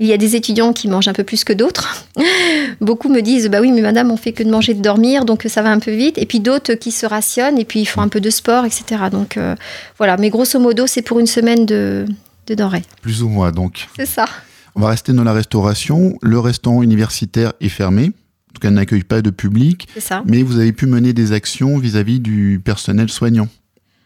il 0.00 0.06
y 0.08 0.12
a 0.12 0.16
des 0.16 0.34
étudiants 0.34 0.72
qui 0.72 0.88
mangent 0.88 1.06
un 1.06 1.12
peu 1.12 1.22
plus 1.22 1.44
que 1.44 1.52
d'autres. 1.52 2.06
me 3.08 3.20
disent 3.20 3.48
bah 3.48 3.60
oui 3.60 3.72
mais 3.72 3.82
madame 3.82 4.10
on 4.10 4.16
fait 4.16 4.32
que 4.32 4.42
de 4.42 4.50
manger 4.50 4.72
et 4.72 4.74
de 4.74 4.82
dormir 4.82 5.24
donc 5.24 5.46
ça 5.48 5.62
va 5.62 5.70
un 5.70 5.78
peu 5.78 5.92
vite. 5.92 6.18
Et 6.18 6.26
puis 6.26 6.40
d'autres 6.40 6.74
qui 6.74 6.90
se 6.90 7.06
rationnent 7.06 7.58
et 7.58 7.64
puis 7.64 7.80
ils 7.80 7.86
font 7.86 8.00
un 8.00 8.08
peu 8.08 8.20
de 8.20 8.30
sport 8.30 8.64
etc. 8.64 8.84
Donc 9.10 9.36
euh, 9.36 9.54
voilà 9.98 10.16
mais 10.16 10.30
grosso 10.30 10.58
modo 10.58 10.86
c'est 10.86 11.02
pour 11.02 11.18
une 11.20 11.26
semaine 11.26 11.66
de, 11.66 12.06
de 12.46 12.54
denrées. 12.54 12.84
Plus 13.00 13.22
ou 13.22 13.28
moins 13.28 13.52
donc. 13.52 13.88
C'est 13.96 14.06
ça. 14.06 14.26
On 14.74 14.80
va 14.80 14.88
rester 14.88 15.12
dans 15.12 15.24
la 15.24 15.32
restauration. 15.32 16.16
Le 16.22 16.38
restaurant 16.38 16.82
universitaire 16.82 17.52
est 17.60 17.68
fermé. 17.68 18.06
En 18.06 18.52
tout 18.54 18.60
cas, 18.60 18.70
n'accueille 18.70 19.04
pas 19.04 19.22
de 19.22 19.30
public. 19.30 19.88
Ça. 19.98 20.22
Mais 20.26 20.42
vous 20.42 20.58
avez 20.58 20.72
pu 20.72 20.86
mener 20.86 21.12
des 21.12 21.32
actions 21.32 21.78
vis-à-vis 21.78 22.20
du 22.20 22.60
personnel 22.62 23.10
soignant. 23.10 23.48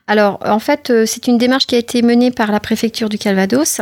Alors, 0.06 0.38
en 0.44 0.60
fait, 0.60 0.90
euh, 0.90 1.04
c'est 1.04 1.26
une 1.26 1.38
démarche 1.38 1.66
qui 1.66 1.74
a 1.74 1.78
été 1.78 2.00
menée 2.02 2.30
par 2.30 2.52
la 2.52 2.60
préfecture 2.60 3.08
du 3.08 3.18
Calvados. 3.18 3.80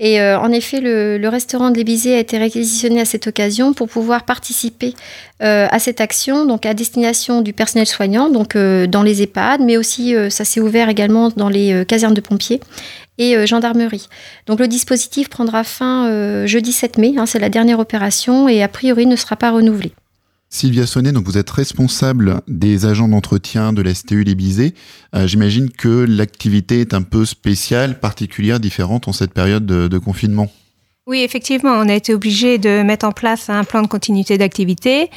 Et 0.00 0.20
euh, 0.20 0.38
en 0.38 0.52
effet, 0.52 0.80
le, 0.80 1.28
restaurant 1.28 1.70
de 1.70 1.76
l'Ébizé 1.76 2.14
a 2.14 2.18
été 2.18 2.38
réquisitionné 2.38 3.00
à 3.00 3.04
cette 3.04 3.26
occasion 3.26 3.72
pour 3.72 3.88
pouvoir 3.88 4.24
participer 4.24 4.94
euh, 5.42 5.66
à 5.70 5.78
cette 5.78 6.00
action, 6.00 6.46
donc 6.46 6.66
à 6.66 6.74
destination 6.74 7.40
du 7.40 7.52
personnel 7.52 7.86
soignant, 7.86 8.30
donc 8.30 8.56
dans 8.56 9.02
les 9.02 9.22
EHPAD, 9.22 9.60
mais 9.60 9.76
aussi 9.76 10.14
ça 10.30 10.44
s'est 10.44 10.60
ouvert 10.60 10.88
également 10.88 11.30
dans 11.30 11.48
les 11.48 11.84
casernes 11.86 12.14
de 12.14 12.20
pompiers 12.20 12.60
et 13.18 13.46
gendarmerie. 13.46 14.08
Donc 14.46 14.60
le 14.60 14.68
dispositif 14.68 15.28
prendra 15.28 15.64
fin 15.64 16.46
jeudi 16.46 16.72
7 16.72 16.98
mai, 16.98 17.14
hein, 17.18 17.26
c'est 17.26 17.40
la 17.40 17.48
dernière 17.48 17.80
opération 17.80 18.48
et 18.48 18.62
a 18.62 18.68
priori 18.68 19.06
ne 19.06 19.16
sera 19.16 19.36
pas 19.36 19.50
renouvelé. 19.50 19.92
Sylvia 20.50 20.86
Sonnet, 20.86 21.12
donc 21.12 21.26
vous 21.26 21.36
êtes 21.36 21.50
responsable 21.50 22.40
des 22.48 22.86
agents 22.86 23.08
d'entretien 23.08 23.74
de 23.74 23.82
la 23.82 23.92
STU 23.92 24.24
Les 24.24 24.72
euh, 25.14 25.26
J'imagine 25.26 25.70
que 25.70 26.06
l'activité 26.08 26.80
est 26.80 26.94
un 26.94 27.02
peu 27.02 27.26
spéciale, 27.26 28.00
particulière, 28.00 28.58
différente 28.58 29.08
en 29.08 29.12
cette 29.12 29.34
période 29.34 29.66
de, 29.66 29.98
confinement. 29.98 30.48
Oui, 31.06 31.20
effectivement, 31.20 31.72
on 31.72 31.88
a 31.88 31.94
été 31.94 32.14
obligé 32.14 32.56
de 32.56 32.82
mettre 32.82 33.06
en 33.06 33.12
place 33.12 33.50
un 33.50 33.64
plan 33.64 33.82
de 33.82 33.88
continuité 33.88 34.38
d'activité. 34.38 35.10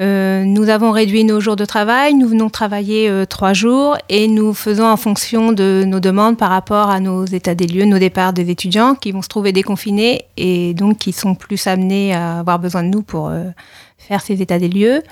Euh, 0.00 0.44
nous 0.44 0.68
avons 0.68 0.90
réduit 0.90 1.24
nos 1.24 1.40
jours 1.40 1.56
de 1.56 1.64
travail, 1.64 2.14
nous 2.14 2.28
venons 2.28 2.50
travailler 2.50 3.08
euh, 3.08 3.24
trois 3.24 3.54
jours 3.54 3.96
et 4.10 4.28
nous 4.28 4.52
faisons 4.52 4.86
en 4.86 4.98
fonction 4.98 5.52
de 5.52 5.84
nos 5.86 6.00
demandes 6.00 6.36
par 6.36 6.50
rapport 6.50 6.90
à 6.90 7.00
nos 7.00 7.24
états 7.24 7.54
des 7.54 7.66
lieux, 7.66 7.86
nos 7.86 7.98
départs 7.98 8.34
des 8.34 8.50
étudiants 8.50 8.94
qui 8.94 9.12
vont 9.12 9.22
se 9.22 9.28
trouver 9.28 9.52
déconfinés 9.52 10.26
et 10.36 10.74
donc 10.74 10.98
qui 10.98 11.12
sont 11.12 11.34
plus 11.34 11.66
amenés 11.66 12.12
à 12.12 12.40
avoir 12.40 12.58
besoin 12.58 12.82
de 12.82 12.88
nous 12.88 13.02
pour 13.02 13.32
faire 14.06 14.20
ces 14.20 14.40
états 14.40 14.58
des 14.58 14.68
lieux. 14.68 15.02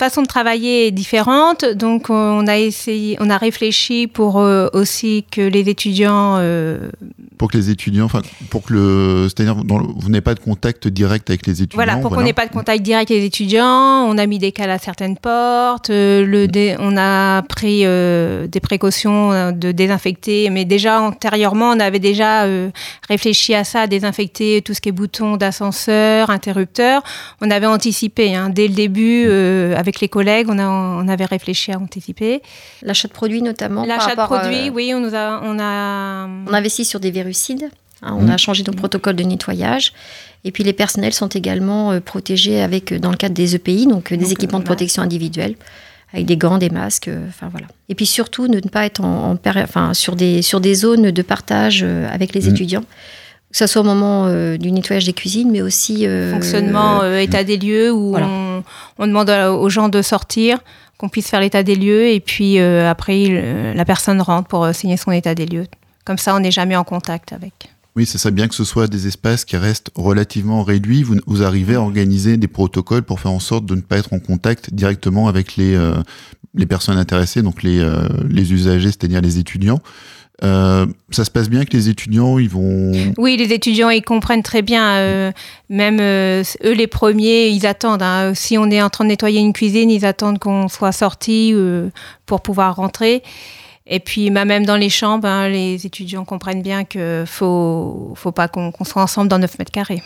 Façon 0.00 0.22
de 0.22 0.26
travailler 0.26 0.86
est 0.86 0.90
différente, 0.90 1.64
donc 1.64 2.08
on 2.08 2.46
a 2.46 2.58
essayé, 2.58 3.16
on 3.20 3.28
a 3.28 3.36
réfléchi 3.36 4.06
pour 4.06 4.38
euh, 4.38 4.68
aussi 4.72 5.24
que 5.30 5.42
les 5.42 5.68
étudiants 5.68 6.36
euh, 6.38 6.90
pour 7.36 7.50
que 7.50 7.56
les 7.56 7.70
étudiants, 7.70 8.04
enfin, 8.04 8.20
pour 8.50 8.62
que 8.62 8.74
le, 8.74 9.28
c'est-à-dire, 9.28 9.56
vous 9.56 10.08
n'avez 10.08 10.20
pas 10.20 10.34
de 10.34 10.40
contact 10.40 10.88
direct 10.88 11.30
avec 11.30 11.46
les 11.46 11.62
étudiants. 11.62 11.76
Voilà, 11.76 11.96
pour 11.96 12.10
qu'on 12.10 12.22
n'ait 12.22 12.34
pas 12.34 12.46
de 12.46 12.52
contact 12.52 12.82
direct 12.82 13.10
avec 13.10 13.20
les 13.20 13.26
étudiants, 13.26 13.64
on 13.64 14.18
a 14.18 14.26
mis 14.26 14.38
des 14.38 14.52
cales 14.52 14.70
à 14.70 14.78
certaines 14.78 15.16
portes, 15.16 15.90
euh, 15.90 16.24
le 16.24 16.48
on 16.78 16.96
a 16.96 17.42
pris 17.42 17.80
des 17.82 18.60
précautions 18.60 19.52
de 19.52 19.72
désinfecter, 19.72 20.50
mais 20.50 20.64
déjà 20.64 21.00
antérieurement, 21.00 21.70
on 21.70 21.80
avait 21.80 21.98
déjà 21.98 22.46
réfléchi 23.08 23.54
à 23.54 23.64
ça, 23.64 23.86
désinfecter 23.86 24.62
tout 24.62 24.74
ce 24.74 24.80
qui 24.80 24.88
est 24.88 24.92
boutons 24.92 25.36
d'ascenseur, 25.36 26.30
interrupteurs. 26.30 27.02
On 27.40 27.50
avait 27.50 27.66
anticipé, 27.66 28.34
hein, 28.34 28.50
dès 28.50 28.68
le 28.68 28.74
début, 28.74 29.30
avec 29.74 29.89
les 29.98 30.08
collègues, 30.08 30.46
on, 30.48 30.58
a, 30.58 30.68
on 30.68 31.08
avait 31.08 31.24
réfléchi 31.24 31.72
à 31.72 31.78
anticiper. 31.78 32.42
L'achat 32.82 33.08
de 33.08 33.12
produits 33.12 33.42
notamment. 33.42 33.84
L'achat 33.84 34.14
de 34.14 34.22
produits, 34.22 34.70
oui, 34.70 34.92
on 34.94 35.00
nous 35.00 35.16
a, 35.16 35.40
on 35.42 35.58
a. 35.58 36.28
On 36.46 36.54
investit 36.54 36.84
sur 36.84 37.00
des 37.00 37.10
virus 37.10 37.40
Hein, 38.02 38.16
on 38.18 38.28
a 38.28 38.34
mmh. 38.34 38.38
changé 38.38 38.64
nos 38.66 38.72
protocoles 38.72 39.16
de 39.16 39.24
nettoyage. 39.24 39.92
Et 40.44 40.52
puis 40.52 40.64
les 40.64 40.72
personnels 40.72 41.12
sont 41.12 41.28
également 41.28 41.92
euh, 41.92 42.00
protégés 42.00 42.62
avec, 42.62 42.92
euh, 42.92 42.98
dans 42.98 43.10
le 43.10 43.16
cadre 43.16 43.34
des 43.34 43.54
EPI, 43.54 43.86
donc, 43.86 44.12
euh, 44.12 44.16
des 44.16 44.32
équipements 44.32 44.58
de 44.58 44.64
protection 44.64 45.02
individuelle, 45.02 45.54
avec 46.12 46.26
des 46.26 46.36
gants, 46.36 46.58
des 46.58 46.70
masques. 46.70 47.10
Enfin 47.28 47.48
voilà. 47.50 47.66
Et 47.88 47.94
puis 47.94 48.06
surtout 48.06 48.48
ne 48.48 48.60
pas 48.60 48.86
être 48.86 49.02
en, 49.04 49.38
enfin, 49.46 49.92
sur, 49.94 50.16
des, 50.16 50.42
sur 50.42 50.60
des 50.60 50.74
zones 50.74 51.10
de 51.10 51.22
partage 51.22 51.82
avec 51.82 52.34
les 52.34 52.42
mmh. 52.42 52.50
étudiants 52.50 52.84
que 53.50 53.56
ce 53.56 53.66
soit 53.66 53.82
au 53.82 53.84
moment 53.84 54.28
du 54.58 54.70
nettoyage 54.70 55.06
des 55.06 55.12
cuisines, 55.12 55.50
mais 55.50 55.60
aussi... 55.60 56.06
Fonctionnement, 56.30 57.02
état 57.16 57.42
des 57.42 57.56
lieux, 57.56 57.90
où 57.90 58.16
on, 58.16 58.62
demande 59.06 59.30
aux 59.30 59.68
gens 59.68 59.88
de 59.88 60.02
sortir, 60.02 60.58
qu'on 60.98 61.08
puisse 61.08 61.28
faire 61.28 61.40
l'état 61.40 61.62
des 61.62 61.76
lieux, 61.76 62.08
et 62.08 62.20
puis 62.20 62.58
après, 62.58 63.72
la 63.74 63.84
personne 63.84 64.20
rentre 64.20 64.48
pour 64.48 64.66
signer 64.74 64.96
son 64.96 65.12
état 65.12 65.34
des 65.34 65.46
lieux. 65.46 65.66
Comme 66.04 66.18
ça, 66.18 66.34
on 66.34 66.40
n'est 66.40 66.50
jamais 66.50 66.76
en 66.76 66.84
contact 66.84 67.32
avec. 67.32 67.70
Oui, 67.96 68.06
c'est 68.06 68.18
ça, 68.18 68.30
bien 68.30 68.46
que 68.46 68.54
ce 68.54 68.64
soit 68.64 68.86
des 68.86 69.08
espaces 69.08 69.44
qui 69.44 69.56
restent 69.56 69.90
relativement 69.96 70.62
réduits, 70.62 71.02
vous, 71.02 71.42
arrivez 71.42 71.74
à 71.74 71.80
organiser 71.80 72.36
des 72.36 72.46
protocoles 72.46 73.02
pour 73.02 73.18
faire 73.18 73.32
en 73.32 73.40
sorte 73.40 73.66
de 73.66 73.74
ne 73.74 73.80
pas 73.80 73.98
être 73.98 74.12
en 74.12 74.20
contact 74.20 74.72
directement 74.72 75.26
avec 75.26 75.56
les, 75.56 75.74
euh, 75.74 75.94
personnes 76.68 76.98
intéressées, 76.98 77.42
donc 77.42 77.64
les, 77.64 77.80
euh, 77.80 78.06
les 78.28 78.52
usagers, 78.52 78.88
c'est-à-dire 78.88 79.20
les 79.20 79.38
étudiants. 79.38 79.80
Euh, 80.42 80.86
ça 81.10 81.24
se 81.24 81.30
passe 81.30 81.50
bien 81.50 81.64
que 81.64 81.72
les 81.72 81.88
étudiants, 81.88 82.38
ils 82.38 82.48
vont. 82.48 82.92
Oui, 83.18 83.36
les 83.36 83.52
étudiants, 83.52 83.90
ils 83.90 84.02
comprennent 84.02 84.42
très 84.42 84.62
bien. 84.62 85.32
même 85.68 86.00
eux, 86.00 86.72
les 86.72 86.86
premiers, 86.86 87.48
ils 87.48 87.66
attendent. 87.66 88.02
Hein. 88.02 88.32
Si 88.34 88.56
on 88.56 88.70
est 88.70 88.80
en 88.80 88.90
train 88.90 89.04
de 89.04 89.10
nettoyer 89.10 89.40
une 89.40 89.52
cuisine, 89.52 89.90
ils 89.90 90.06
attendent 90.06 90.38
qu'on 90.38 90.68
soit 90.68 90.92
sorti 90.92 91.54
pour 92.26 92.40
pouvoir 92.40 92.76
rentrer. 92.76 93.22
Et 93.90 93.98
puis, 93.98 94.30
bah, 94.30 94.44
même 94.44 94.64
dans 94.64 94.76
les 94.76 94.88
chambres, 94.88 95.26
hein, 95.26 95.48
les 95.48 95.84
étudiants 95.84 96.24
comprennent 96.24 96.62
bien 96.62 96.84
qu'il 96.84 97.00
ne 97.00 97.24
faut, 97.26 98.12
faut 98.14 98.32
pas 98.32 98.46
qu'on 98.46 98.72
soit 98.84 99.02
ensemble 99.02 99.28
dans 99.28 99.38
9 99.38 99.58
mètres 99.58 99.72
carrés. 99.72 100.02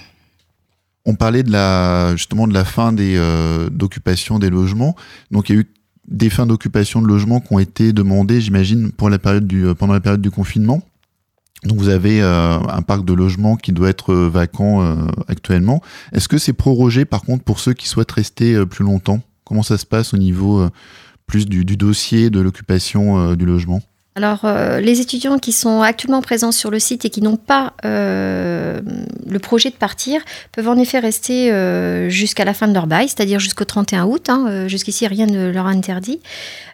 On 1.05 1.14
parlait 1.14 1.43
de 1.43 1.53
la, 1.53 2.17
justement 2.17 2.49
de 2.49 2.55
la 2.55 2.64
fin 2.64 2.95
des, 2.95 3.14
euh, 3.19 3.69
d'occupation 3.71 4.38
des 4.38 4.49
logements. 4.49 4.97
Donc, 5.31 5.50
il 5.50 5.55
y 5.55 5.59
a 5.59 5.61
eu 5.61 5.67
des 6.08 6.30
fins 6.30 6.46
d'occupation 6.46 7.00
de 7.02 7.06
logements 7.06 7.40
qui 7.40 7.52
ont 7.52 7.58
été 7.58 7.92
demandées, 7.92 8.40
j'imagine, 8.40 8.92
pour 8.92 9.11
la 9.11 9.18
période 9.18 9.46
du, 9.46 9.66
euh, 9.66 9.75
pendant 9.75 9.92
la 9.92 10.00
période 10.00 10.20
du 10.20 10.30
confinement. 10.30 10.82
Donc 11.64 11.78
vous 11.78 11.88
avez 11.88 12.20
euh, 12.20 12.58
un 12.58 12.82
parc 12.82 13.04
de 13.04 13.14
logements 13.14 13.56
qui 13.56 13.73
doit 13.73 13.88
être 13.88 14.14
vacant 14.14 14.82
actuellement. 15.28 15.80
Est-ce 16.12 16.28
que 16.28 16.37
c'est 16.37 16.52
prorogé 16.52 17.06
par 17.06 17.23
contre 17.23 17.42
pour 17.42 17.58
ceux 17.58 17.73
qui 17.73 17.88
souhaitent 17.88 18.12
rester 18.12 18.66
plus 18.66 18.84
longtemps? 18.84 19.20
Comment 19.44 19.62
ça 19.62 19.78
se 19.78 19.87
passe 19.87 20.12
au 20.12 20.18
niveau 20.18 20.68
plus 21.26 21.46
du, 21.46 21.64
dossier 21.64 22.30
de 22.30 22.40
l'occupation 22.40 23.18
euh, 23.18 23.37
du 23.37 23.46
logement? 23.46 23.80
Alors, 24.16 24.44
euh, 24.44 24.78
les 24.78 25.00
étudiants 25.00 25.38
qui 25.38 25.50
sont 25.50 25.83
actuellement 25.83 26.23
présents 26.23 26.52
sur 26.52 26.71
le 26.71 26.78
site 26.78 27.04
et 27.04 27.11
qui 27.11 27.21
n'ont 27.21 27.37
pas 27.37 27.73
euh, 27.85 28.80
le 29.26 29.38
projet 29.40 29.71
de 29.71 29.75
partir 29.75 30.21
peuvent 30.52 30.68
en 30.68 30.78
effet 30.78 31.00
rester 31.00 31.50
jusqu'à 32.09 32.44
la 32.44 32.54
fin 32.54 32.68
de 32.68 32.75
leur 32.75 32.87
bail, 32.87 33.09
c'est-à-dire 33.09 33.40
jusqu'au 33.40 33.64
31 33.64 34.04
août. 34.04 34.28
Hein, 34.28 34.68
jusqu'ici, 34.68 35.09
rien 35.09 35.26
ne 35.26 35.50
leur 35.50 35.66
interdit. 35.66 36.21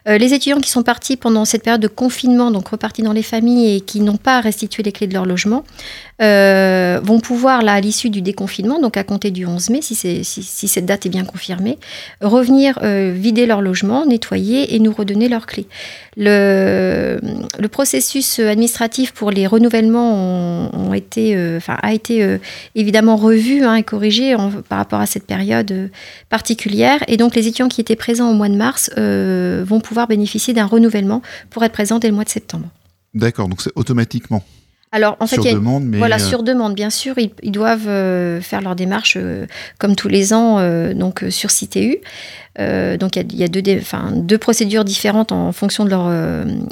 les 0.05 0.33
étudiants 0.33 0.59
qui 0.59 0.69
sont 0.69 0.83
partis 0.83 1.17
pendant 1.17 1.45
cette 1.45 1.63
période 1.63 1.81
de 1.81 1.87
confinement, 1.87 2.51
donc 2.51 2.67
repartis 2.67 3.01
dans 3.01 3.13
les 3.13 3.23
familles 3.23 3.77
et 3.77 3.81
qui 3.81 4.01
n'ont 4.01 4.17
pas 4.17 4.39
restitué 4.39 4.83
les 4.83 4.91
clés 4.91 5.07
de 5.07 5.13
leur 5.13 5.25
logement, 5.25 5.63
euh, 6.21 6.99
vont 7.03 7.19
pouvoir, 7.19 7.63
là, 7.63 7.73
à 7.73 7.81
l'issue 7.81 8.09
du 8.09 8.21
déconfinement, 8.21 8.79
donc 8.79 8.95
à 8.95 9.03
compter 9.03 9.31
du 9.31 9.45
11 9.45 9.69
mai, 9.71 9.79
si, 9.81 9.95
cette 9.95 10.85
date 10.85 11.05
est 11.05 11.09
bien 11.09 11.25
confirmée, 11.25 11.79
revenir 12.21 12.77
euh, 12.83 13.11
vider 13.15 13.47
leur 13.47 13.61
logement, 13.61 14.05
nettoyer 14.05 14.75
et 14.75 14.79
nous 14.79 14.91
redonner 14.91 15.29
leurs 15.29 15.47
clés. 15.47 15.67
Le, 16.17 17.19
processus 17.71 18.39
administratif 18.39 19.13
pour 19.13 19.31
les 19.31 19.47
renouvellements 19.47 20.69
euh, 20.93 21.59
a 21.67 21.93
été 21.93 22.37
évidemment 22.75 23.15
revu 23.15 23.63
hein, 23.63 23.75
et 23.75 23.83
corrigé 23.83 24.35
par 24.67 24.77
rapport 24.77 24.99
à 24.99 25.05
cette 25.05 25.25
période 25.25 25.89
particulière. 26.29 27.03
Et 27.07 27.17
donc, 27.17 27.35
les 27.35 27.47
étudiants 27.47 27.69
qui 27.69 27.81
étaient 27.81 27.95
présents 27.95 28.29
au 28.29 28.33
mois 28.33 28.49
de 28.49 28.55
mars 28.55 28.91
vont 28.97 29.79
pouvoir 29.79 30.07
bénéficier 30.07 30.53
d'un 30.53 30.65
renouvellement 30.65 31.21
pour 31.49 31.63
être 31.63 31.71
présents 31.71 31.97
dès 31.97 32.09
le 32.09 32.13
mois 32.13 32.25
de 32.25 32.29
septembre. 32.29 32.67
D'accord, 33.13 33.47
donc 33.47 33.61
c'est 33.61 33.71
automatiquement. 33.75 34.43
Alors, 34.93 35.15
en 35.21 35.27
sur 35.27 35.41
demande, 35.41 35.85
mais 35.85 35.97
voilà, 35.97 36.17
euh, 36.17 36.19
sur 36.19 36.43
demande, 36.43 36.75
bien 36.75 36.89
sûr, 36.89 37.15
ils, 37.17 37.51
doivent 37.51 37.87
euh, 37.87 38.41
faire 38.41 38.59
leur 38.59 38.75
démarche 38.75 39.15
euh, 39.17 39.45
comme 39.77 39.95
tous 39.95 40.09
les 40.09 40.33
ans, 40.33 40.59
donc 40.93 41.23
sur 41.29 41.49
CTU. 41.49 41.99
donc, 42.57 43.15
il 43.15 43.35
y 43.37 43.43
a, 43.43 43.47
deux, 43.47 43.61
deux, 43.61 44.37
procédures 44.37 44.83
différentes 44.83 45.31
en 45.31 45.53
fonction 45.53 45.85
de 45.85 45.89
leur, 45.89 46.11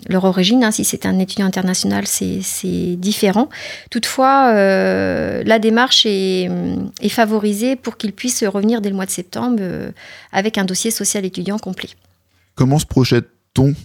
leur 0.10 0.26
origine. 0.26 0.66
Hein. 0.66 0.72
Si 0.72 0.84
c'est 0.84 1.06
un 1.06 1.18
étudiant 1.18 1.46
international, 1.46 2.06
c'est 2.08 2.96
différent. 2.98 3.48
Toutefois, 3.90 4.52
la 4.54 5.60
démarche 5.60 6.06
est, 6.06 6.50
est, 7.02 7.10
favorisée 7.10 7.78
pour 7.78 7.96
qu'ils 7.96 8.14
puissent 8.14 8.44
revenir 8.44 8.82
dès 8.82 8.90
le 8.90 8.96
mois 8.96 9.06
de 9.06 9.12
septembre 9.12 9.62
avec 10.34 10.58
un 10.58 10.66
dossier 10.66 10.92
social 10.92 11.24
étudiant 11.24 11.58
complet. 11.58 11.90
Comment 12.56 12.80
se 12.80 12.86
projette 12.86 13.30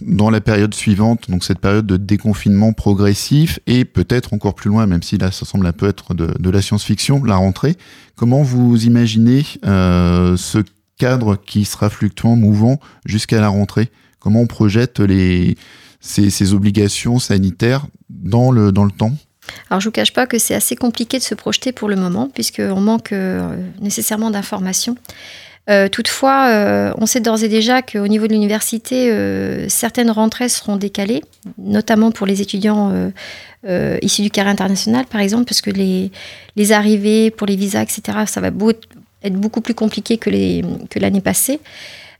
dans 0.01 0.29
la 0.29 0.41
période 0.41 0.73
suivante, 0.73 1.29
donc 1.29 1.43
cette 1.43 1.59
période 1.59 1.85
de 1.85 1.97
déconfinement 1.97 2.73
progressif 2.73 3.59
et 3.67 3.85
peut-être 3.85 4.33
encore 4.33 4.55
plus 4.55 4.69
loin, 4.69 4.85
même 4.85 5.03
si 5.03 5.17
là 5.17 5.31
ça 5.31 5.45
semble 5.45 5.65
un 5.65 5.71
peu 5.71 5.87
être 5.87 6.13
de, 6.13 6.49
la 6.49 6.61
science-fiction, 6.61 7.23
la 7.23 7.35
rentrée. 7.35 7.75
Comment 8.15 8.43
vous 8.43 8.85
imaginez 8.85 9.45
euh, 9.65 10.37
ce 10.37 10.59
cadre 10.97 11.35
qui 11.35 11.65
sera 11.65 11.89
fluctuant, 11.89 12.35
mouvant 12.35 12.79
jusqu'à 13.05 13.41
la 13.41 13.49
rentrée? 13.49 13.89
Comment 14.19 14.41
on 14.41 14.47
projette 14.47 15.01
ces, 15.99 16.53
obligations 16.53 17.19
sanitaires 17.19 17.85
dans 18.09 18.51
le, 18.51 18.71
dans 18.71 18.85
le 18.85 18.91
temps? 18.91 19.15
Alors 19.69 19.79
je 19.79 19.87
ne 19.87 19.89
vous 19.89 19.93
cache 19.93 20.13
pas 20.13 20.25
que 20.25 20.39
c'est 20.39 20.55
assez 20.55 20.75
compliqué 20.75 21.17
de 21.19 21.23
se 21.23 21.35
projeter 21.35 21.71
pour 21.71 21.89
le 21.89 21.95
moment, 21.95 22.29
puisqu'on 22.33 22.81
manque 22.81 23.11
euh, 23.11 23.55
nécessairement 23.79 24.31
d'informations. 24.31 24.95
Euh, 25.69 25.87
toutefois, 25.89 26.47
euh, 26.49 26.93
on 26.97 27.05
sait 27.05 27.19
d'ores 27.19 27.43
et 27.43 27.49
déjà 27.49 27.81
qu'au 27.81 28.07
niveau 28.07 28.27
de 28.27 28.33
l'université, 28.33 29.09
euh, 29.09 29.67
certaines 29.67 30.11
rentrées 30.11 30.49
seront 30.49 30.75
décalées, 30.75 31.23
notamment 31.57 32.11
pour 32.11 32.27
les 32.27 32.41
étudiants 32.41 33.11
issus 34.01 34.21
du 34.21 34.29
carré 34.29 34.49
international, 34.49 35.05
par 35.05 35.21
exemple, 35.21 35.45
parce 35.45 35.61
que 35.61 35.71
les, 35.71 36.11
les 36.55 36.71
arrivées 36.71 37.31
pour 37.31 37.47
les 37.47 37.55
visas, 37.55 37.81
etc., 37.81 38.19
ça 38.27 38.39
va 38.39 38.49
être 38.49 39.33
beaucoup 39.33 39.61
plus 39.61 39.73
compliqué 39.73 40.17
que 40.17 40.99
l'année 40.99 41.21
passée. 41.21 41.59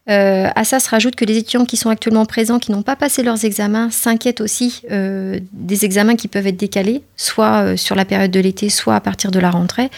à 0.07 0.63
ça 0.63 0.79
se 0.79 0.89
rajoute 0.89 1.15
que 1.15 1.23
les 1.23 1.37
étudiants 1.37 1.65
qui 1.65 1.77
sont 1.77 1.91
actuellement 1.91 2.25
présents, 2.25 2.57
qui 2.57 2.71
n'ont 2.71 2.81
pas 2.81 2.95
passé 2.95 3.21
leurs 3.21 3.45
examens, 3.45 3.91
s'inquiètent 3.91 4.41
aussi 4.41 4.81
des 4.89 5.85
examens 5.85 6.15
qui 6.15 6.27
peuvent 6.27 6.47
être 6.47 6.57
décalés, 6.57 7.03
soit 7.15 7.77
sur 7.77 7.93
la 7.93 8.05
période 8.05 8.31
de 8.31 8.39
l'été, 8.39 8.69
soit 8.69 8.95
à 8.95 8.99
partir 8.99 9.29
de 9.29 9.39
la 9.39 9.51
rentrée. 9.51 9.91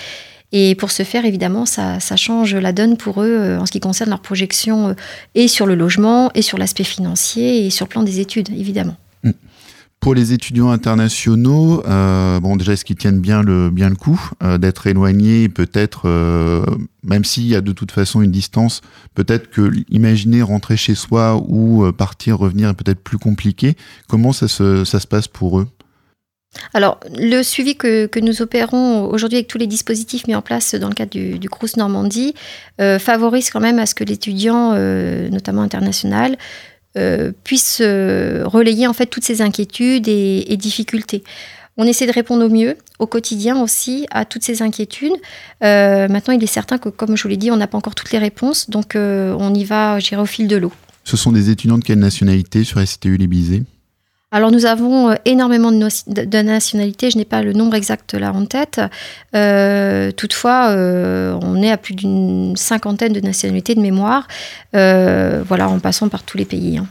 Et 0.51 0.75
pour 0.75 0.91
ce 0.91 1.03
faire, 1.03 1.25
évidemment, 1.25 1.65
ça, 1.65 1.99
change 2.15 2.55
la 2.55 2.71
donne 2.71 2.97
pour 2.97 3.21
eux 3.21 3.27
euh, 3.27 3.59
en 3.59 3.65
ce 3.65 3.71
qui 3.71 3.79
concerne 3.79 4.09
leur 4.09 4.21
projection 4.21 4.89
euh, 4.89 4.93
et 5.35 5.47
sur 5.47 5.65
le 5.65 5.75
logement, 5.75 6.31
et 6.35 6.41
sur 6.41 6.57
l'aspect 6.57 6.85
financier, 6.85 7.65
et 7.65 7.69
sur 7.69 7.85
le 7.85 7.89
plan 7.89 8.03
des 8.03 8.19
études, 8.21 8.49
évidemment. 8.49 8.95
Hmm. 9.23 9.31
Pour 9.99 10.13
les 10.15 10.31
étudiants 10.31 10.69
internationaux, 10.69 11.83
euh, 11.85 12.39
bon 12.39 12.55
déjà 12.55 12.73
est-ce 12.73 12.85
qu'ils 12.85 12.95
tiennent 12.97 13.19
bien 13.19 13.41
le 13.41 13.71
bien 13.71 13.89
le 13.89 13.95
coup 13.95 14.29
d'être 14.59 14.85
éloignés, 14.85 15.49
peut-être 15.49 16.07
même 17.03 17.25
s'il 17.25 17.47
y 17.47 17.55
a 17.55 17.61
de 17.61 17.71
toute 17.71 17.91
façon 17.91 18.21
une 18.21 18.31
distance, 18.31 18.81
peut-être 19.15 19.49
que 19.49 19.71
imaginer 19.89 20.43
rentrer 20.43 20.77
chez 20.77 20.93
soi 20.93 21.43
ou 21.47 21.91
partir 21.93 22.37
revenir 22.37 22.69
est 22.69 22.73
peut-être 22.75 23.01
plus 23.01 23.17
compliqué. 23.17 23.75
Comment 24.07 24.33
ça 24.33 24.47
se 24.47 24.85
ça 24.85 24.99
se 24.99 25.07
passe 25.07 25.27
pour 25.27 25.59
eux? 25.59 25.67
Alors, 26.73 26.99
le 27.17 27.43
suivi 27.43 27.75
que, 27.75 28.09
nous 28.19 28.41
opérons 28.41 29.09
aujourd'hui 29.09 29.37
avec 29.37 29.47
tous 29.47 29.57
les 29.57 29.67
dispositifs 29.67 30.27
mis 30.27 30.35
en 30.35 30.41
place 30.41 30.75
dans 30.75 30.89
le 30.89 30.95
cadre 30.95 31.11
du, 31.11 31.39
du 31.39 31.49
Crous 31.49 31.77
Normandie 31.77 32.33
favorise 32.77 33.49
quand 33.49 33.59
même 33.59 33.79
à 33.79 33.85
ce 33.85 33.95
que 33.95 34.03
l'étudiant, 34.03 34.73
notamment 35.29 35.61
international, 35.61 36.37
euh, 36.97 37.31
puisse 37.43 37.79
euh, 37.81 38.43
relayer 38.45 38.87
en 38.87 38.93
fait 38.93 39.05
toutes 39.05 39.23
ces 39.23 39.43
inquiétudes 39.43 40.07
et, 40.07 40.57
difficultés. 40.57 41.23
On 41.75 41.83
essaie 41.83 42.07
de 42.07 42.11
répondre 42.11 42.43
au 42.43 42.49
mieux, 42.49 42.75
au 42.97 43.05
quotidien 43.05 43.61
aussi, 43.61 44.07
à 44.09 44.25
toutes 44.25 44.41
ces 44.41 44.63
inquiétudes. 44.63 45.13
Euh, 45.63 46.07
maintenant, 46.07 46.33
il 46.33 46.43
est 46.43 46.47
certain 46.47 46.79
que, 46.79 46.89
comme 46.89 47.15
je 47.15 47.21
vous 47.21 47.29
l'ai 47.29 47.37
dit, 47.37 47.51
on 47.51 47.57
n'a 47.57 47.67
pas 47.67 47.77
encore 47.77 47.93
toutes 47.93 48.11
les 48.11 48.17
réponses, 48.17 48.71
donc 48.71 48.93
on 48.95 49.53
y 49.53 49.63
va, 49.63 49.99
j'irai 49.99 50.21
au 50.21 50.25
fil 50.25 50.47
de 50.47 50.55
l'eau. 50.55 50.71
Ce 51.03 51.17
sont 51.17 51.31
des 51.31 51.51
étudiants 51.51 51.77
de 51.77 51.83
quelle 51.83 51.99
nationalité 51.99 52.63
sur 52.63 52.85
STU 52.85 53.15
Libysée 53.15 53.63
alors 54.31 54.51
nous 54.51 54.65
avons 54.65 55.15
énormément 55.25 55.71
de, 55.71 56.41
nationalités, 56.41 57.09
je 57.11 57.17
n'ai 57.17 57.25
pas 57.25 57.41
le 57.41 57.53
nombre 57.53 57.75
exact 57.75 58.13
là 58.13 58.33
en 58.33 58.45
tête. 58.45 58.81
toutefois, 60.17 60.75
on 61.41 61.61
est 61.61 61.71
à 61.71 61.77
plus 61.77 61.93
d'une 61.93 62.55
cinquantaine 62.57 63.13
de 63.13 63.21
nationalités 63.21 63.73
de 63.73 63.81
mémoire, 63.81 64.27
voilà, 64.73 65.69
en 65.69 65.79
passant 65.79 66.09
par 66.09 66.23
tous 66.23 66.37
les 66.37 66.45
pays. 66.45 66.77
Hein 66.77 66.87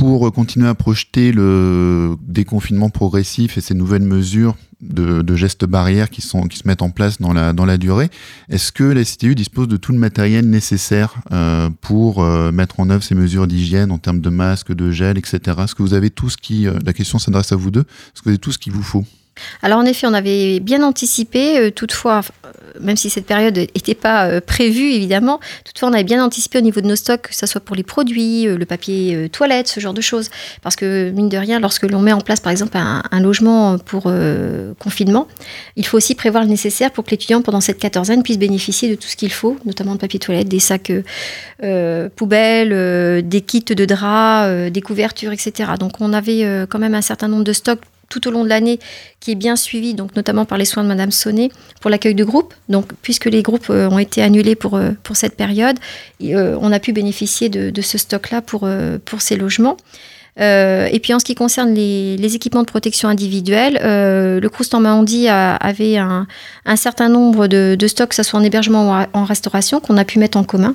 pour 0.00 0.32
continuer 0.32 0.66
à 0.66 0.74
projeter 0.74 1.30
le 1.30 2.16
déconfinement 2.26 2.88
progressif 2.88 3.58
et 3.58 3.60
ces 3.60 3.74
nouvelles 3.74 4.00
mesures 4.00 4.56
de, 4.80 5.36
gestes 5.36 5.66
barrières 5.66 6.08
qui, 6.08 6.22
se 6.22 6.38
mettent 6.64 6.80
en 6.80 6.88
place 6.88 7.20
dans 7.20 7.34
la, 7.34 7.76
durée, 7.76 8.08
est-ce 8.48 8.72
que 8.72 8.82
la 8.82 9.04
CTU 9.04 9.34
dispose 9.34 9.68
de 9.68 9.76
tout 9.76 9.92
le 9.92 9.98
matériel 9.98 10.48
nécessaire 10.48 11.16
euh, 11.32 11.68
pour 11.82 12.24
euh, 12.24 12.50
mettre 12.50 12.80
en 12.80 12.88
œuvre 12.88 13.02
ces 13.02 13.14
mesures 13.14 13.46
d'hygiène 13.46 13.92
en 13.92 13.98
termes 13.98 14.22
de 14.22 14.30
masques, 14.30 14.72
de 14.72 14.90
gel, 14.90 15.18
etc. 15.18 15.38
Est-ce 15.64 15.74
que 15.74 15.82
vous 15.82 15.92
avez 15.92 16.08
tout 16.08 16.30
ce 16.30 16.38
qui... 16.38 16.66
Euh, 16.66 16.78
la 16.82 16.94
question 16.94 17.18
s'adresse 17.18 17.52
à 17.52 17.56
vous 17.56 17.70
deux. 17.70 17.80
Est-ce 17.80 18.22
que 18.22 18.24
vous 18.24 18.30
avez 18.30 18.38
tout 18.38 18.52
ce 18.52 18.58
qu'il 18.58 18.72
vous 18.72 18.82
faut? 18.82 19.04
Alors 19.62 19.78
en 19.78 19.84
effet, 19.84 20.06
on 20.06 20.14
avait 20.14 20.60
bien 20.60 20.82
anticipé, 20.82 21.58
euh, 21.58 21.70
toutefois, 21.70 22.20
euh, 22.44 22.50
même 22.80 22.96
si 22.96 23.10
cette 23.10 23.26
période 23.26 23.56
n'était 23.56 23.94
pas 23.94 24.26
euh, 24.26 24.40
prévue 24.40 24.92
évidemment, 24.92 25.40
toutefois 25.64 25.88
on 25.88 25.92
avait 25.92 26.04
bien 26.04 26.24
anticipé 26.24 26.58
au 26.58 26.62
niveau 26.62 26.80
de 26.80 26.86
nos 26.86 26.96
stocks, 26.96 27.22
que 27.22 27.34
ce 27.34 27.46
soit 27.46 27.60
pour 27.60 27.76
les 27.76 27.82
produits, 27.82 28.44
le 28.44 28.64
papier 28.64 29.28
toilette, 29.30 29.68
ce 29.68 29.80
genre 29.80 29.94
de 29.94 30.00
choses. 30.00 30.30
Parce 30.62 30.76
que 30.76 31.10
mine 31.10 31.28
de 31.28 31.36
rien, 31.36 31.60
lorsque 31.60 31.84
l'on 31.84 32.00
met 32.00 32.12
en 32.12 32.20
place 32.20 32.40
par 32.40 32.52
exemple 32.52 32.76
un, 32.76 33.20
logement 33.20 33.78
pour 33.78 34.10
confinement, 34.78 35.28
il 35.76 35.86
faut 35.86 35.96
aussi 35.96 36.14
prévoir 36.14 36.42
le 36.42 36.48
nécessaire 36.48 36.90
pour 36.90 37.04
que 37.04 37.10
l'étudiant 37.10 37.42
pendant 37.42 37.60
cette 37.60 37.78
quatorzaine 37.78 38.22
puisse 38.22 38.38
bénéficier 38.38 38.88
de 38.88 38.94
tout 38.94 39.08
ce 39.08 39.16
qu'il 39.16 39.32
faut, 39.32 39.56
notamment 39.64 39.94
de 39.94 40.00
papier 40.00 40.18
toilette, 40.18 40.48
des 40.48 40.60
sacs 40.60 40.92
poubelles, 42.16 43.22
des 43.26 43.40
kits 43.42 43.64
de 43.64 43.84
draps, 43.84 44.70
des 44.70 44.80
couvertures, 44.80 45.32
etc. 45.32 45.72
Donc 45.78 46.00
on 46.00 46.12
avait 46.12 46.66
quand 46.68 46.78
même 46.78 46.94
un 46.94 47.02
certain 47.02 47.28
nombre 47.28 47.44
de 47.44 47.52
stocks 47.52 47.80
tout 48.10 48.28
au 48.28 48.30
long 48.30 48.44
de 48.44 48.50
l'année 48.50 48.78
qui 49.20 49.30
est 49.30 49.36
bien 49.36 49.56
suivi, 49.56 49.94
notamment 49.94 50.44
par 50.44 50.58
les 50.58 50.66
soins 50.66 50.82
de 50.82 50.88
Madame 50.88 51.10
Sonnet 51.10 51.48
pour 51.80 51.88
l'accueil 51.90 52.14
de 52.14 52.24
groupes. 52.24 52.52
Donc, 52.68 52.92
puisque 53.00 53.26
les 53.26 53.42
groupes 53.42 53.70
euh, 53.70 53.88
ont 53.88 53.98
été 53.98 54.20
annulés 54.20 54.56
pour, 54.56 54.76
euh, 54.76 54.90
pour 55.02 55.16
cette 55.16 55.36
période, 55.36 55.78
euh, 56.22 56.58
on 56.60 56.72
a 56.72 56.80
pu 56.80 56.92
bénéficier 56.92 57.48
de, 57.48 57.70
de 57.70 57.82
ce 57.82 57.96
stock-là 57.96 58.42
pour, 58.42 58.68
pour 59.06 59.22
ces 59.22 59.36
logements. 59.36 59.78
Euh, 60.38 60.88
et 60.90 61.00
puis 61.00 61.12
en 61.12 61.18
ce 61.18 61.24
qui 61.24 61.34
concerne 61.34 61.74
les, 61.74 62.34
équipements 62.34 62.62
de 62.62 62.66
protection 62.66 63.08
individuelle, 63.08 63.78
euh, 63.82 64.40
le 64.40 64.48
Crous 64.48 64.72
Normandie 64.72 65.28
avait 65.28 65.96
un, 65.96 66.26
certain 66.76 67.08
nombre 67.08 67.46
de, 67.46 67.86
stocks, 67.86 68.10
que 68.10 68.14
ce 68.14 68.22
soit 68.22 68.38
en 68.38 68.42
hébergement 68.42 68.90
ou 68.90 69.06
en 69.12 69.24
restauration, 69.24 69.80
qu'on 69.80 69.96
a 69.96 70.04
pu 70.04 70.18
mettre 70.18 70.38
en 70.38 70.44
commun 70.44 70.74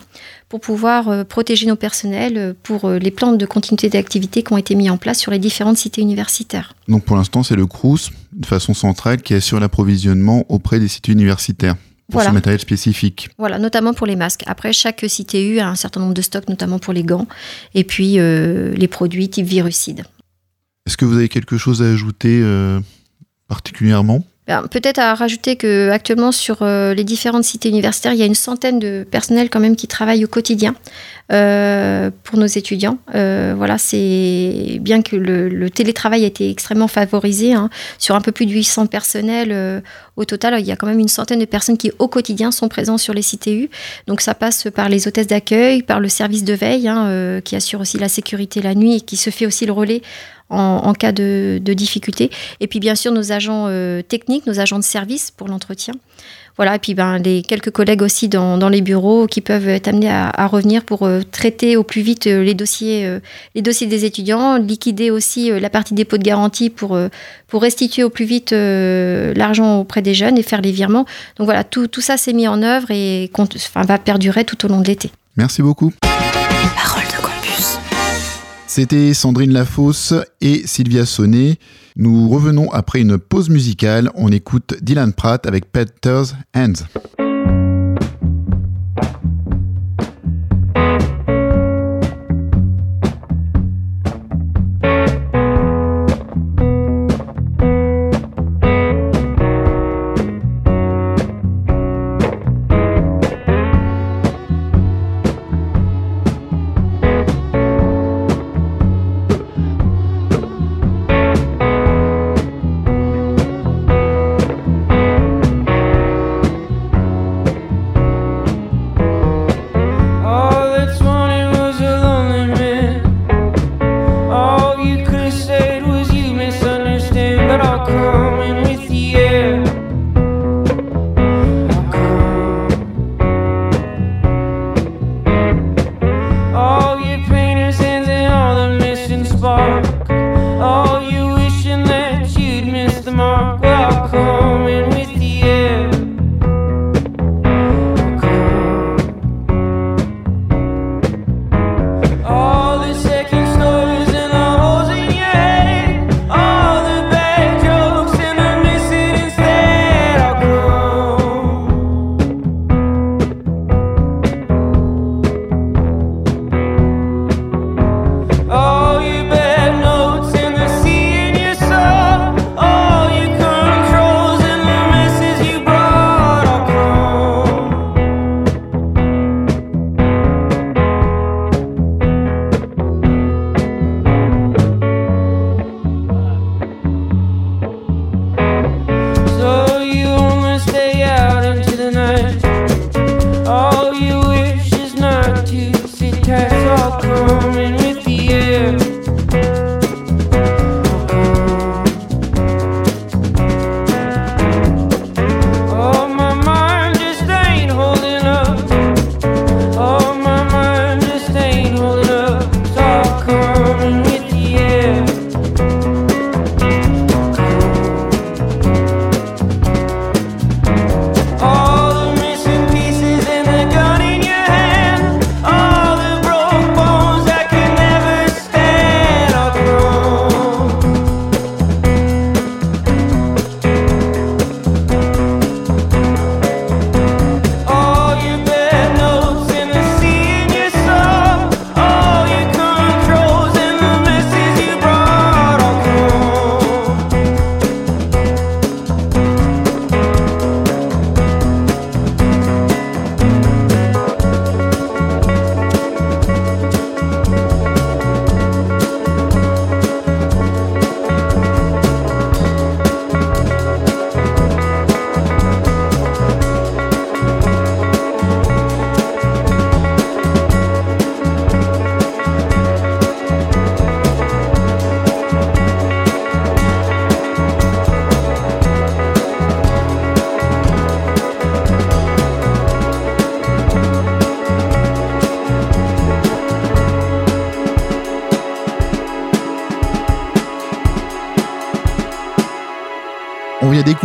pour 0.50 0.60
pouvoir 0.60 1.10
euh, 1.10 1.24
protéger 1.24 1.66
nos 1.66 1.76
personnels 1.76 2.56
pour 2.62 2.90
les 2.90 3.12
plans 3.12 3.34
de 3.34 3.46
continuité 3.46 3.90
d'activité 3.90 4.44
qui 4.44 4.54
ont 4.54 4.58
été 4.58 4.76
mis 4.76 4.90
en 4.90 4.98
place 4.98 5.20
sur 5.20 5.32
les 5.32 5.40
différentes 5.40 5.78
cités 5.78 6.02
universitaires. 6.02 6.74
Donc 6.88 7.04
pour 7.04 7.16
l'instant, 7.16 7.42
c'est 7.42 7.56
le 7.56 7.66
Crous, 7.66 8.12
de 8.34 8.46
façon 8.46 8.74
centrale, 8.74 9.22
qui 9.22 9.34
assure 9.34 9.60
l'approvisionnement 9.60 10.46
auprès 10.50 10.80
des 10.80 10.88
cités 10.88 11.13
universitaires 11.13 11.76
pour 12.12 12.22
ce 12.22 12.30
matériel 12.30 12.60
spécifique. 12.60 13.30
Voilà, 13.38 13.60
notamment 13.60 13.94
pour 13.94 14.08
les 14.08 14.15
masques. 14.15 14.44
Après, 14.48 14.74
chaque 14.74 15.06
CTU 15.08 15.60
a 15.60 15.68
un 15.68 15.76
certain 15.76 16.00
nombre 16.00 16.13
de 16.13 16.22
stocks, 16.22 16.48
notamment 16.48 16.80
pour 16.80 16.94
les 16.94 17.04
gants, 17.04 17.28
et 17.74 17.84
puis 17.84 18.20
euh, 18.20 18.74
les 18.76 18.88
produits 18.88 19.30
type 19.30 19.46
virucide. 19.46 20.04
Est-ce 20.86 20.98
que 20.98 21.06
vous 21.06 21.18
avez 21.18 21.30
quelque 21.30 21.58
chose 21.58 21.82
à 21.82 21.89
ajouter 21.89 22.41
euh, 22.44 22.80
particulièrement? 23.48 24.24
Ben, 24.48 24.68
Peut-être 24.68 25.00
à 25.00 25.15
rajouter 25.15 25.56
que 25.56 25.89
actuellement 25.89 26.32
sur 26.32 26.62
euh, 26.62 26.94
les 26.94 27.04
différentes 27.04 27.44
cités 27.44 27.70
universitaires, 27.70 28.13
il 28.13 28.20
y 28.20 28.24
a 28.24 28.28
une 28.28 28.36
centaine 28.36 28.78
de 28.78 29.06
personnels 29.10 29.50
quand 29.50 29.60
même 29.60 29.76
qui 29.76 29.88
travaillent 29.88 30.26
au 30.26 30.28
quotidien 30.28 30.76
euh, 31.32 32.12
pour 32.24 32.38
nos 32.38 32.46
étudiants. 32.46 32.98
Euh, 33.16 33.54
voilà, 33.58 33.78
c'est 33.78 34.78
bien 34.82 35.02
que 35.02 35.16
le, 35.16 35.70
télétravail 35.70 36.24
a 36.24 36.28
été 36.28 36.50
extrêmement 36.50 36.88
favorisé 36.88 37.54
hein, 37.54 37.70
sur 37.98 38.16
un 38.16 38.22
peu 38.22 38.32
plus 38.32 38.46
de 38.46 38.52
800 38.52 38.88
personnels 38.88 39.84
au 40.16 40.26
total. 40.26 40.60
Il 40.60 40.66
y 40.66 40.72
a 40.72 40.76
quand 40.76 40.88
même 40.88 41.00
une 41.00 41.08
centaine 41.08 41.40
de 41.40 41.46
personnes 41.46 41.78
qui 41.78 41.92
au 42.00 42.08
quotidien 42.08 42.52
sont 42.52 42.70
présents 42.70 42.98
sur 42.98 43.14
les 43.14 43.24
CTU. 43.24 43.70
Donc 44.08 44.22
ça 44.22 44.34
passe 44.36 44.68
par 44.74 44.90
les 44.90 45.08
hôtesses 45.08 45.28
d'accueil, 45.28 45.84
par 45.84 46.00
le 46.00 46.10
service 46.10 46.44
de 46.44 46.54
veille 46.54 46.88
hein, 46.88 47.42
qui 47.44 47.56
assure 47.56 47.82
aussi 47.82 47.98
la 47.98 48.10
sécurité 48.10 48.62
la 48.62 48.76
nuit 48.76 48.96
et 48.96 49.02
qui 49.02 49.18
se 49.18 49.30
fait 49.30 49.46
aussi 49.46 49.66
le 49.66 49.72
relais 49.72 50.02
en, 50.50 50.94
cas 50.94 51.12
de, 51.12 51.60
difficulté. 51.60 52.30
Et 52.60 52.68
puis 52.68 52.80
bien 52.80 52.96
sûr 52.96 53.12
nos 53.12 53.32
agents 53.32 53.66
euh, 53.68 54.02
techniques, 54.02 54.46
nos 54.46 54.60
agents 54.60 54.80
de 54.80 54.84
service 54.84 55.32
pour 55.32 55.48
l'entretien. 55.48 55.94
Voilà, 56.58 56.76
et 56.76 56.80
puis 56.80 56.94
ben, 56.94 57.18
les 57.18 57.41
quelques 57.41 57.72
collègues 57.72 58.02
aussi 58.02 58.30
dans, 58.30 58.70
les 58.70 58.82
bureaux 58.82 59.28
qui 59.28 59.41
peuvent 59.41 59.68
être 59.68 59.88
amenés 59.88 60.10
à, 60.10 60.48
revenir 60.48 60.84
pour 60.84 61.04
euh, 61.04 61.22
traiter 61.30 61.76
au 61.76 61.84
plus 61.84 62.02
vite 62.02 62.28
euh, 62.28 62.44
les, 62.44 62.54
dossiers, 62.54 63.20
les 63.56 63.62
dossiers 63.62 63.88
des 63.88 64.06
étudiants, 64.06 64.58
liquider 64.58 65.12
aussi 65.12 65.50
la 65.60 65.70
partie 65.70 65.94
dépôt 65.94 66.18
de 66.18 66.24
garantie 66.24 66.70
pour, 66.70 66.98
pour 67.48 67.62
restituer 67.62 68.04
au 68.04 68.10
plus 68.10 68.26
vite 68.26 68.52
l'argent 68.52 69.80
auprès 69.80 70.02
des 70.02 70.13
jeunes 70.13 70.38
et 70.38 70.44
faire 70.44 70.62
les 70.62 70.72
virements. 70.72 71.06
Donc 71.38 71.46
voilà, 71.46 71.63
tout, 71.63 71.88
tout 71.88 72.02
ça 72.02 72.18
s'est 72.18 72.34
mis 72.34 72.48
en 72.48 72.62
œuvre 72.62 72.91
et 72.91 73.30
va 73.76 73.98
perdurer 73.98 74.46
tout 74.46 74.65
au 74.65 74.70
long 74.70 74.82
de 74.82 74.88
l'été. 74.88 75.12
Merci 75.38 75.62
beaucoup. 75.62 75.91
C'était 78.78 79.14
Sandrine 79.14 79.54
Lafosse 79.54 80.14
et 80.42 80.68
Sylvia 80.68 81.06
Sonnet. 81.06 81.60
Nous 81.96 82.28
revenons 82.28 82.70
après 82.74 83.00
une 83.00 83.18
pause 83.18 83.50
musicale. 83.50 84.12
On 84.16 84.34
écoute 84.34 84.76
Dylan 84.82 85.14
Pratt 85.14 85.48
avec 85.48 85.72
Peter's 85.72 86.36
Hands. 86.54 86.74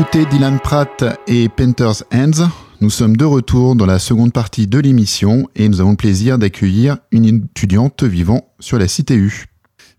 D'écouter 0.00 0.24
Dylan 0.24 0.58
Pratt 0.60 1.04
et 1.26 1.50
Painter's 1.50 2.04
Hands. 2.10 2.48
Nous 2.80 2.88
sommes 2.88 3.18
de 3.18 3.24
retour 3.26 3.76
dans 3.76 3.84
la 3.84 3.98
seconde 3.98 4.32
partie 4.32 4.66
de 4.66 4.78
l'émission 4.78 5.46
et 5.56 5.68
nous 5.68 5.82
avons 5.82 5.90
le 5.90 5.96
plaisir 5.96 6.38
d'accueillir 6.38 6.96
une 7.10 7.26
étudiante 7.26 8.02
vivant 8.02 8.50
sur 8.60 8.78
la 8.78 8.86
CTU. 8.86 9.44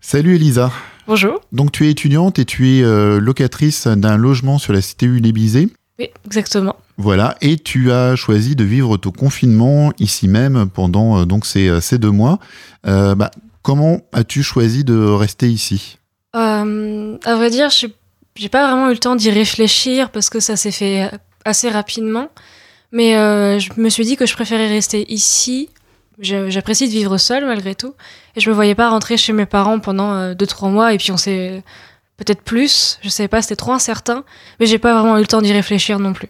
Salut 0.00 0.34
Elisa. 0.34 0.72
Bonjour. 1.06 1.40
Donc 1.52 1.70
tu 1.70 1.86
es 1.86 1.90
étudiante 1.90 2.40
et 2.40 2.44
tu 2.44 2.78
es 2.78 2.82
euh, 2.82 3.20
locatrice 3.20 3.86
d'un 3.86 4.16
logement 4.16 4.58
sur 4.58 4.72
la 4.72 4.80
CTU 4.80 5.20
Lébizé. 5.20 5.68
Oui, 6.00 6.08
exactement. 6.26 6.74
Voilà, 6.96 7.36
et 7.40 7.56
tu 7.56 7.92
as 7.92 8.16
choisi 8.16 8.56
de 8.56 8.64
vivre 8.64 8.96
ton 8.96 9.12
confinement 9.12 9.92
ici 10.00 10.26
même 10.26 10.68
pendant 10.68 11.20
euh, 11.20 11.26
donc 11.26 11.46
ces, 11.46 11.68
euh, 11.68 11.80
ces, 11.80 11.98
deux 11.98 12.10
mois. 12.10 12.40
Euh, 12.88 13.14
bah, 13.14 13.30
comment 13.62 14.00
as-tu 14.12 14.42
choisi 14.42 14.82
de 14.82 14.98
rester 14.98 15.48
ici? 15.48 15.98
À 16.32 16.64
vrai 17.36 17.50
dire, 17.50 17.70
j'ai 18.34 18.48
pas 18.48 18.66
vraiment 18.66 18.88
eu 18.88 18.92
le 18.92 18.98
temps 18.98 19.16
d'y 19.16 19.30
réfléchir 19.30 20.10
parce 20.10 20.30
que 20.30 20.40
ça 20.40 20.56
s'est 20.56 20.70
fait 20.70 21.10
assez 21.44 21.68
rapidement. 21.70 22.28
Mais 22.92 23.16
euh, 23.16 23.58
je 23.58 23.70
me 23.76 23.88
suis 23.88 24.04
dit 24.04 24.16
que 24.16 24.26
je 24.26 24.34
préférais 24.34 24.68
rester 24.68 25.10
ici. 25.12 25.68
J'apprécie 26.18 26.86
de 26.86 26.92
vivre 26.92 27.16
seule 27.16 27.46
malgré 27.46 27.74
tout. 27.74 27.94
Et 28.36 28.40
je 28.40 28.48
me 28.50 28.54
voyais 28.54 28.74
pas 28.74 28.90
rentrer 28.90 29.16
chez 29.16 29.32
mes 29.32 29.46
parents 29.46 29.80
pendant 29.80 30.32
2-3 30.34 30.70
mois. 30.70 30.92
Et 30.92 30.98
puis 30.98 31.10
on 31.10 31.16
s'est 31.16 31.62
peut-être 32.16 32.42
plus, 32.42 32.98
je 33.02 33.08
sais 33.08 33.28
pas, 33.28 33.42
c'était 33.42 33.56
trop 33.56 33.72
incertain. 33.72 34.24
Mais 34.60 34.66
j'ai 34.66 34.78
pas 34.78 34.92
vraiment 34.94 35.16
eu 35.16 35.20
le 35.20 35.26
temps 35.26 35.42
d'y 35.42 35.52
réfléchir 35.52 35.98
non 35.98 36.12
plus. 36.12 36.28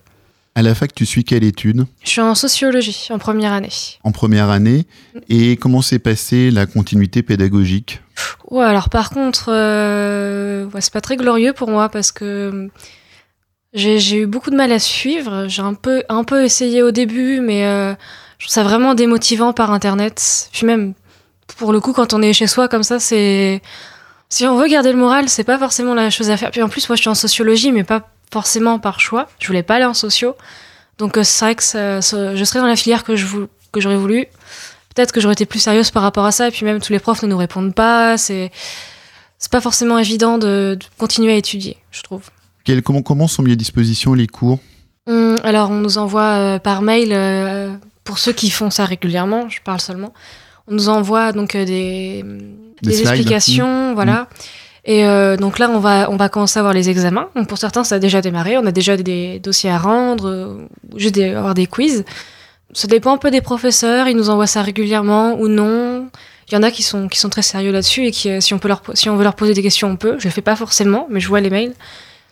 À 0.54 0.60
la 0.60 0.74
fac, 0.74 0.94
tu 0.94 1.06
suis 1.06 1.24
quelle 1.24 1.44
étude? 1.44 1.86
Je 2.04 2.10
suis 2.10 2.20
en 2.20 2.34
sociologie, 2.34 3.08
en 3.10 3.18
première 3.18 3.52
année. 3.52 3.70
En 4.04 4.12
première 4.12 4.50
année. 4.50 4.86
Et 5.30 5.56
comment 5.56 5.80
s'est 5.80 5.98
passée 5.98 6.50
la 6.50 6.66
continuité 6.66 7.22
pédagogique? 7.22 8.01
Ouais, 8.50 8.64
alors 8.64 8.88
par 8.88 9.10
contre, 9.10 9.46
euh, 9.48 10.66
ouais, 10.66 10.80
c'est 10.80 10.92
pas 10.92 11.00
très 11.00 11.16
glorieux 11.16 11.52
pour 11.52 11.70
moi 11.70 11.88
parce 11.88 12.12
que 12.12 12.68
j'ai 13.72 14.16
eu 14.16 14.26
beaucoup 14.26 14.50
de 14.50 14.56
mal 14.56 14.72
à 14.72 14.78
suivre. 14.78 15.46
J'ai 15.48 15.62
un 15.62 15.74
peu, 15.74 16.02
un 16.08 16.24
peu 16.24 16.44
essayé 16.44 16.82
au 16.82 16.90
début, 16.90 17.40
mais 17.40 17.66
euh, 17.66 17.94
je 18.38 18.46
trouve 18.46 18.52
ça 18.52 18.62
vraiment 18.62 18.94
démotivant 18.94 19.52
par 19.52 19.70
Internet. 19.70 20.50
Puis 20.52 20.66
même, 20.66 20.94
pour 21.58 21.72
le 21.72 21.80
coup, 21.80 21.92
quand 21.92 22.12
on 22.12 22.22
est 22.22 22.32
chez 22.32 22.46
soi 22.46 22.68
comme 22.68 22.82
ça, 22.82 22.98
c'est... 23.00 23.62
Si 24.28 24.46
on 24.46 24.56
veut 24.56 24.66
garder 24.66 24.92
le 24.92 24.98
moral, 24.98 25.28
c'est 25.28 25.44
pas 25.44 25.58
forcément 25.58 25.94
la 25.94 26.08
chose 26.08 26.30
à 26.30 26.36
faire. 26.38 26.50
Puis 26.50 26.62
en 26.62 26.68
plus, 26.68 26.88
moi, 26.88 26.96
je 26.96 27.02
suis 27.02 27.10
en 27.10 27.14
sociologie, 27.14 27.70
mais 27.70 27.84
pas 27.84 28.08
forcément 28.32 28.78
par 28.78 28.98
choix. 28.98 29.28
Je 29.38 29.46
voulais 29.46 29.62
pas 29.62 29.74
aller 29.74 29.84
en 29.84 29.94
sociaux. 29.94 30.36
Donc 30.98 31.16
euh, 31.16 31.22
c'est 31.22 31.44
vrai 31.44 31.54
que 31.54 31.62
je 31.62 32.44
serais 32.44 32.60
dans 32.60 32.66
la 32.66 32.76
filière 32.76 33.04
que 33.04 33.14
j'aurais 33.16 33.96
voulu. 33.96 34.26
Peut-être 34.94 35.12
que 35.12 35.20
j'aurais 35.20 35.32
été 35.32 35.46
plus 35.46 35.58
sérieuse 35.58 35.90
par 35.90 36.02
rapport 36.02 36.24
à 36.24 36.32
ça. 36.32 36.48
Et 36.48 36.50
puis 36.50 36.64
même 36.64 36.80
tous 36.80 36.92
les 36.92 36.98
profs 36.98 37.22
ne 37.22 37.28
nous 37.28 37.36
répondent 37.36 37.74
pas. 37.74 38.18
C'est 38.18 38.50
c'est 39.38 39.50
pas 39.50 39.60
forcément 39.60 39.98
évident 39.98 40.38
de, 40.38 40.78
de, 40.78 40.84
continuer 40.98 41.32
à 41.32 41.36
étudier, 41.36 41.76
je 41.90 42.02
trouve. 42.02 42.22
Quel, 42.62 42.80
comment, 42.80 43.02
comment 43.02 43.26
sont 43.26 43.42
mis 43.42 43.50
à 43.50 43.56
disposition 43.56 44.14
les 44.14 44.28
cours? 44.28 44.60
Hum, 45.08 45.36
Alors 45.42 45.72
on 45.72 45.78
nous 45.78 45.98
envoie 45.98 46.22
euh, 46.22 46.58
par 46.60 46.80
mail, 46.80 47.08
euh, 47.10 47.74
pour 48.04 48.18
ceux 48.18 48.32
qui 48.32 48.50
font 48.50 48.70
ça 48.70 48.84
régulièrement, 48.84 49.48
je 49.48 49.58
parle 49.60 49.80
seulement, 49.80 50.12
on 50.68 50.74
nous 50.74 50.88
envoie 50.88 51.32
donc 51.32 51.56
euh, 51.56 51.64
des, 51.64 52.22
des, 52.82 52.90
des 52.90 53.00
explications, 53.00 53.90
mmh. 53.90 53.94
voilà. 53.94 54.12
Mmh. 54.12 54.26
Et 54.84 55.04
euh, 55.04 55.36
donc 55.36 55.58
là, 55.58 55.70
on 55.70 55.78
va, 55.78 56.10
on 56.10 56.16
va 56.16 56.28
commencer 56.28 56.58
à 56.58 56.60
avoir 56.60 56.74
les 56.74 56.90
examens. 56.90 57.28
Donc 57.36 57.48
pour 57.48 57.58
certains, 57.58 57.84
ça 57.84 57.96
a 57.96 57.98
déjà 57.98 58.20
démarré. 58.20 58.58
On 58.58 58.66
a 58.66 58.72
déjà 58.72 58.96
des, 58.96 59.38
dossiers 59.38 59.70
à 59.70 59.78
rendre, 59.78 60.28
euh, 60.28 60.68
juste 60.96 61.14
des, 61.14 61.30
avoir 61.30 61.54
des 61.54 61.66
quiz. 61.66 62.04
Ça 62.72 62.88
dépend 62.88 63.12
un 63.12 63.18
peu 63.18 63.30
des 63.30 63.40
professeurs. 63.40 64.08
Ils 64.08 64.16
nous 64.16 64.30
envoient 64.30 64.46
ça 64.46 64.62
régulièrement 64.62 65.38
ou 65.38 65.48
non. 65.48 66.08
Il 66.48 66.54
y 66.54 66.56
en 66.56 66.62
a 66.62 66.70
qui 66.70 66.82
sont, 66.82 67.08
qui 67.08 67.18
sont 67.18 67.28
très 67.28 67.42
sérieux 67.42 67.72
là-dessus 67.72 68.06
et 68.06 68.10
qui, 68.10 68.30
euh, 68.30 68.40
si 68.40 68.52
on, 68.54 68.58
peut 68.58 68.68
leur, 68.68 68.82
si 68.94 69.08
on 69.08 69.16
veut 69.16 69.24
leur 69.24 69.34
poser 69.34 69.54
des 69.54 69.62
questions, 69.62 69.88
on 69.88 69.96
peut. 69.96 70.16
Je 70.18 70.24
le 70.24 70.30
fais 70.30 70.42
pas 70.42 70.56
forcément, 70.56 71.06
mais 71.08 71.20
je 71.20 71.28
vois 71.28 71.40
les 71.40 71.50
mails. 71.50 71.74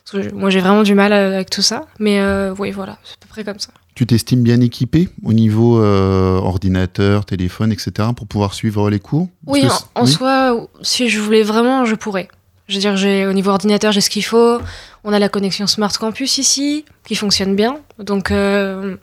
Parce 0.05 0.13
que 0.13 0.31
je, 0.31 0.35
moi, 0.35 0.51
j'ai 0.51 0.61
vraiment 0.61 0.83
du 0.83 0.95
mal 0.95 1.13
avec 1.13 1.51
tout 1.51 1.63
ça. 1.63 1.87
Mais 1.99 2.21
euh, 2.21 2.55
oui, 2.59 2.71
voilà, 2.71 2.99
c'est 3.05 3.15
à 3.15 3.17
peu 3.21 3.29
près 3.29 3.45
comme 3.45 3.59
ça. 3.59 3.71
Tu 3.95 4.07
t'estimes 4.07 4.43
bien 4.43 4.61
équipé 4.61 5.09
au 5.25 5.33
niveau 5.33 5.83
euh, 5.83 6.37
ordinateur, 6.39 7.25
téléphone, 7.25 7.73
etc. 7.73 8.09
pour 8.17 8.27
pouvoir 8.27 8.55
suivre 8.55 8.89
les 8.91 9.01
cours? 9.01 9.29
Oui, 9.47 9.65
en, 9.95 10.01
en 10.01 10.05
oui 10.05 10.11
soi, 10.11 10.69
si 10.83 11.09
je 11.09 11.21
voulais 11.21 11.43
vraiment, 11.43 11.85
je 11.85 11.95
pourrais. 11.95 12.29
Je 12.71 12.77
veux 12.77 12.81
dire, 12.81 12.97
j'ai 12.97 13.27
au 13.27 13.33
niveau 13.33 13.51
ordinateur, 13.51 13.91
j'ai 13.91 14.01
ce 14.01 14.11
qu'il 14.11 14.25
faut. 14.25 14.59
On 15.03 15.13
a 15.13 15.19
la 15.19 15.29
connexion 15.29 15.67
Smart 15.67 15.93
Campus 15.99 16.39
ici, 16.39 16.85
qui 17.05 17.17
fonctionne 17.17 17.57
bien. 17.57 17.79
Donc, 17.99 18.31
euh, 18.31 18.97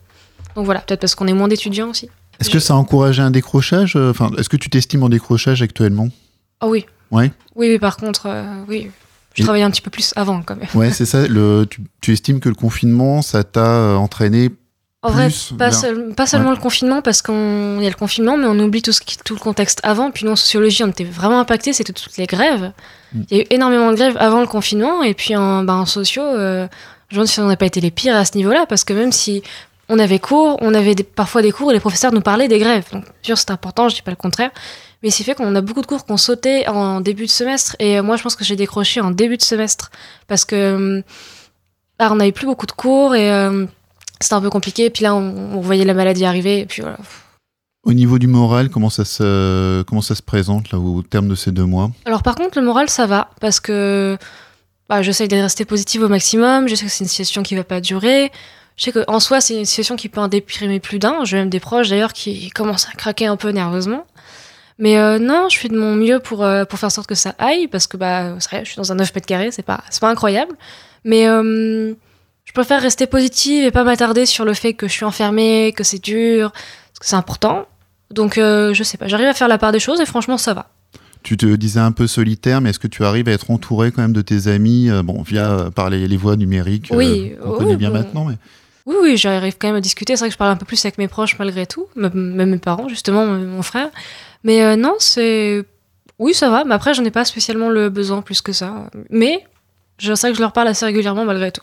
donc 0.57 0.65
voilà, 0.65 0.81
peut-être 0.81 0.99
parce 0.99 1.15
qu'on 1.15 1.27
est 1.27 1.33
moins 1.33 1.47
d'étudiants 1.47 1.91
aussi. 1.91 2.09
Est-ce 2.39 2.49
que 2.49 2.59
ça 2.59 2.73
a 2.73 2.77
encouragé 2.77 3.21
un 3.21 3.31
décrochage 3.31 3.95
enfin, 3.95 4.31
Est-ce 4.37 4.49
que 4.49 4.57
tu 4.57 4.69
t'estimes 4.69 5.03
en 5.03 5.09
décrochage 5.09 5.61
actuellement? 5.61 6.09
Ah 6.59 6.67
oh 6.67 6.71
oui. 6.71 6.85
Ouais. 7.11 7.31
Oui, 7.55 7.69
mais 7.69 7.79
par 7.79 7.95
contre, 7.97 8.25
euh, 8.25 8.43
oui. 8.67 8.91
Je 9.35 9.43
travaillais 9.43 9.63
un 9.63 9.71
petit 9.71 9.81
peu 9.81 9.91
plus 9.91 10.13
avant 10.15 10.41
quand 10.41 10.55
même. 10.55 10.67
Ouais, 10.73 10.91
c'est 10.91 11.05
ça. 11.05 11.27
Le, 11.27 11.65
tu, 11.69 11.81
tu, 12.01 12.11
estimes 12.11 12.39
que 12.39 12.49
le 12.49 12.55
confinement, 12.55 13.21
ça 13.21 13.43
t'a 13.43 13.95
entraîné 13.95 14.49
en 15.03 15.11
vrai, 15.11 15.29
pas, 15.59 15.71
seul, 15.71 16.13
pas 16.15 16.25
seulement 16.25 16.49
ouais. 16.49 16.55
le 16.55 16.61
confinement, 16.61 17.03
parce 17.03 17.21
qu'il 17.21 17.35
y 17.35 17.85
a 17.85 17.89
le 17.89 17.95
confinement, 17.95 18.35
mais 18.35 18.47
on 18.47 18.57
oublie 18.57 18.81
tout, 18.81 18.91
ce 18.91 18.99
qui, 18.99 19.15
tout 19.17 19.35
le 19.35 19.39
contexte 19.39 19.79
avant. 19.83 20.09
Puis 20.09 20.25
nous, 20.25 20.31
en 20.31 20.35
sociologie, 20.35 20.83
on 20.83 20.87
était 20.87 21.03
vraiment 21.03 21.39
impactés, 21.39 21.71
c'était 21.71 21.93
toutes 21.93 22.17
les 22.17 22.25
grèves. 22.25 22.71
Mm. 23.13 23.21
Il 23.29 23.37
y 23.37 23.39
a 23.39 23.43
eu 23.43 23.47
énormément 23.51 23.91
de 23.91 23.95
grèves 23.95 24.17
avant 24.19 24.41
le 24.41 24.47
confinement, 24.47 25.03
et 25.03 25.13
puis 25.13 25.35
en, 25.35 25.63
bah, 25.63 25.75
en 25.75 25.85
sociaux, 25.85 26.23
euh, 26.23 26.67
je 27.09 27.15
me 27.15 27.17
demande 27.17 27.27
si 27.27 27.39
on 27.39 27.47
n'a 27.47 27.55
pas 27.55 27.67
été 27.67 27.79
les 27.79 27.91
pires 27.91 28.15
à 28.15 28.25
ce 28.25 28.35
niveau-là, 28.35 28.65
parce 28.67 28.83
que 28.83 28.93
même 28.93 29.11
si 29.11 29.43
on 29.89 29.99
avait 29.99 30.19
cours, 30.19 30.57
on 30.61 30.73
avait 30.73 30.95
des, 30.95 31.03
parfois 31.03 31.41
des 31.41 31.51
cours, 31.51 31.71
et 31.71 31.73
les 31.73 31.79
professeurs 31.79 32.13
nous 32.13 32.21
parlaient 32.21 32.47
des 32.47 32.59
grèves. 32.59 32.85
Donc, 32.91 33.03
bien 33.03 33.13
sûr, 33.21 33.37
c'est 33.37 33.51
important, 33.51 33.89
je 33.89 33.95
dis 33.95 34.01
pas 34.01 34.11
le 34.11 34.17
contraire. 34.17 34.51
Mais 35.03 35.11
c'est 35.11 35.23
fait 35.23 35.35
qu'on 35.35 35.55
a 35.55 35.61
beaucoup 35.61 35.81
de 35.81 35.85
cours 35.85 36.05
qu'on 36.05 36.17
sautait 36.17 36.67
en 36.67 37.01
début 37.01 37.25
de 37.25 37.31
semestre, 37.31 37.75
et 37.79 38.01
moi, 38.01 38.17
je 38.17 38.23
pense 38.23 38.35
que 38.35 38.43
j'ai 38.43 38.55
décroché 38.55 39.01
en 39.01 39.11
début 39.11 39.37
de 39.37 39.43
semestre, 39.43 39.91
parce 40.27 40.45
que 40.45 41.03
bah, 41.99 42.09
on 42.11 42.15
n'avait 42.15 42.31
plus 42.31 42.45
beaucoup 42.47 42.65
de 42.65 42.71
cours, 42.71 43.15
et... 43.15 43.31
Euh, 43.31 43.65
c'était 44.19 44.33
un 44.33 44.41
peu 44.41 44.49
compliqué. 44.49 44.89
Puis 44.89 45.03
là, 45.03 45.15
on, 45.15 45.57
on, 45.57 45.61
voyait 45.61 45.85
la 45.85 45.93
maladie 45.93 46.25
arriver. 46.25 46.59
Et 46.59 46.65
puis 46.65 46.81
voilà. 46.81 46.97
Au 47.83 47.93
niveau 47.93 48.19
du 48.19 48.27
moral, 48.27 48.69
comment 48.69 48.89
ça 48.89 49.05
se, 49.05 49.81
comment 49.83 50.01
ça 50.01 50.15
se 50.15 50.21
présente 50.21 50.71
là, 50.71 50.79
au 50.79 51.01
terme 51.03 51.27
de 51.27 51.35
ces 51.35 51.51
deux 51.51 51.65
mois? 51.65 51.91
Alors 52.05 52.23
par 52.23 52.35
contre, 52.35 52.59
le 52.59 52.65
moral, 52.65 52.89
ça 52.89 53.05
va. 53.05 53.29
Parce 53.39 53.59
que 53.59 54.17
bah, 54.89 55.01
j'essaye 55.01 55.27
de 55.27 55.37
rester 55.37 55.65
positive 55.65 56.03
au 56.03 56.09
maximum. 56.09 56.67
Je 56.67 56.75
sais 56.75 56.85
que 56.85 56.91
c'est 56.91 57.03
une 57.03 57.09
situation 57.09 57.43
qui 57.43 57.55
va 57.55 57.63
pas 57.63 57.81
durer. 57.81 58.31
Je 58.77 58.83
sais 58.85 58.91
qu'en 58.91 59.19
soi, 59.19 59.41
c'est 59.41 59.57
une 59.57 59.65
situation 59.65 59.95
qui 59.95 60.07
peut 60.07 60.21
en 60.21 60.27
déprimer 60.27 60.79
plus 60.79 60.99
d'un. 60.99 61.25
J'ai 61.25 61.37
même 61.37 61.49
des 61.49 61.59
proches 61.59 61.89
d'ailleurs 61.89 62.13
qui 62.13 62.49
commencent 62.51 62.87
à 62.87 62.91
craquer 62.91 63.25
un 63.25 63.35
peu 63.35 63.49
nerveusement. 63.49 64.05
Mais 64.79 64.99
euh, 64.99 65.17
non, 65.17 65.49
je 65.49 65.57
fais 65.57 65.67
de 65.67 65.77
mon 65.77 65.95
mieux 65.95 66.19
pour, 66.19 66.43
euh, 66.43 66.63
pour 66.63 66.77
faire 66.77 66.87
en 66.87 66.91
sorte 66.91 67.07
que 67.07 67.15
ça 67.15 67.33
aille. 67.39 67.67
Parce 67.67 67.87
que 67.87 67.97
bah, 67.97 68.35
c'est 68.39 68.49
vrai, 68.51 68.65
je 68.65 68.69
suis 68.69 68.77
dans 68.77 68.91
un 68.91 68.95
9 68.95 69.13
mètres 69.15 69.27
carrés, 69.27 69.51
c'est 69.51 69.63
pas, 69.63 69.83
pas 69.99 70.09
incroyable. 70.09 70.53
Mais... 71.03 71.27
Euh, 71.27 71.93
je 72.45 72.53
préfère 72.53 72.81
rester 72.81 73.07
positive 73.07 73.65
et 73.65 73.71
pas 73.71 73.83
m'attarder 73.83 74.25
sur 74.25 74.45
le 74.45 74.53
fait 74.53 74.73
que 74.73 74.87
je 74.87 74.93
suis 74.93 75.03
enfermée, 75.03 75.73
que 75.75 75.83
c'est 75.83 76.01
dur, 76.01 76.53
parce 76.53 76.99
que 77.01 77.05
c'est 77.05 77.17
important. 77.17 77.65
Donc, 78.09 78.35
je 78.35 78.81
sais 78.85 78.97
pas, 78.97 79.09
j'arrive 79.09 79.27
à 79.27 79.33
faire 79.33 79.49
la 79.49 79.57
part 79.57 79.73
des 79.73 79.81
choses 79.81 79.99
et 79.99 80.05
franchement, 80.05 80.37
ça 80.37 80.53
va. 80.53 80.69
Tu 81.23 81.35
te 81.35 81.45
disais 81.45 81.81
un 81.81 81.91
peu 81.91 82.07
solitaire, 82.07 82.61
mais 82.61 82.69
est-ce 82.69 82.79
que 82.79 82.87
tu 82.87 83.03
arrives 83.03 83.27
à 83.27 83.33
être 83.33 83.51
entouré 83.51 83.91
quand 83.91 84.01
même 84.01 84.13
de 84.13 84.21
tes 84.21 84.47
amis, 84.47 84.89
bon, 85.03 85.23
via 85.23 85.69
par 85.75 85.89
les, 85.89 86.07
les 86.07 86.15
voies 86.15 86.37
numériques 86.37 86.87
Oui, 86.91 87.33
euh, 87.33 87.43
on 87.43 87.51
oui, 87.51 87.57
connaît 87.57 87.75
bien 87.75 87.89
maintenant, 87.89 88.23
mais. 88.23 88.35
Oui, 88.87 88.95
oui, 89.01 89.17
j'arrive 89.17 89.57
quand 89.59 89.67
même 89.67 89.75
à 89.75 89.81
discuter. 89.81 90.15
C'est 90.15 90.21
vrai 90.21 90.29
que 90.29 90.33
je 90.33 90.37
parle 90.37 90.51
un 90.51 90.55
peu 90.55 90.65
plus 90.65 90.83
avec 90.85 90.97
mes 90.97 91.09
proches 91.09 91.37
malgré 91.37 91.67
tout, 91.67 91.87
même 91.95 92.49
mes 92.49 92.57
parents, 92.57 92.87
justement, 92.87 93.25
mon 93.25 93.61
frère. 93.61 93.89
Mais 94.43 94.63
euh, 94.63 94.77
non, 94.77 94.95
c'est. 94.97 95.65
Oui, 96.19 96.33
ça 96.33 96.49
va, 96.49 96.63
mais 96.63 96.73
après, 96.73 96.93
j'en 96.93 97.03
ai 97.03 97.11
pas 97.11 97.25
spécialement 97.25 97.69
le 97.69 97.89
besoin 97.89 98.21
plus 98.21 98.41
que 98.41 98.53
ça. 98.53 98.89
Mais 99.09 99.43
je 99.99 100.13
sais 100.15 100.29
que 100.29 100.35
je 100.35 100.41
leur 100.41 100.53
parle 100.53 100.69
assez 100.69 100.85
régulièrement 100.85 101.25
malgré 101.25 101.51
tout. 101.51 101.61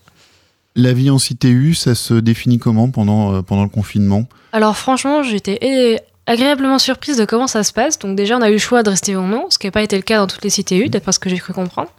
La 0.76 0.92
vie 0.92 1.08
en 1.08 1.16
CTU, 1.16 1.74
ça 1.74 1.94
se 1.94 2.14
définit 2.14 2.58
comment 2.58 2.90
pendant, 2.90 3.34
euh, 3.34 3.42
pendant 3.42 3.62
le 3.62 3.68
confinement? 3.68 4.26
Alors 4.52 4.76
franchement, 4.76 5.22
j'étais 5.22 5.98
agréablement 6.26 6.78
surprise 6.78 7.16
de 7.16 7.24
comment 7.24 7.46
ça 7.46 7.64
se 7.64 7.72
passe. 7.72 7.98
Donc 7.98 8.16
déjà, 8.16 8.36
on 8.36 8.42
a 8.42 8.50
eu 8.50 8.54
le 8.54 8.58
choix 8.58 8.82
de 8.82 8.90
rester 8.90 9.16
ou 9.16 9.22
non, 9.22 9.46
ce 9.48 9.58
qui 9.58 9.66
n'a 9.66 9.70
pas 9.70 9.82
été 9.82 9.96
le 9.96 10.02
cas 10.02 10.18
dans 10.18 10.26
toutes 10.26 10.44
les 10.44 10.50
CTU, 10.50 10.88
d'après 10.90 11.12
ce 11.12 11.18
que 11.18 11.30
j'ai 11.30 11.38
cru 11.38 11.54
comprendre. 11.54 11.90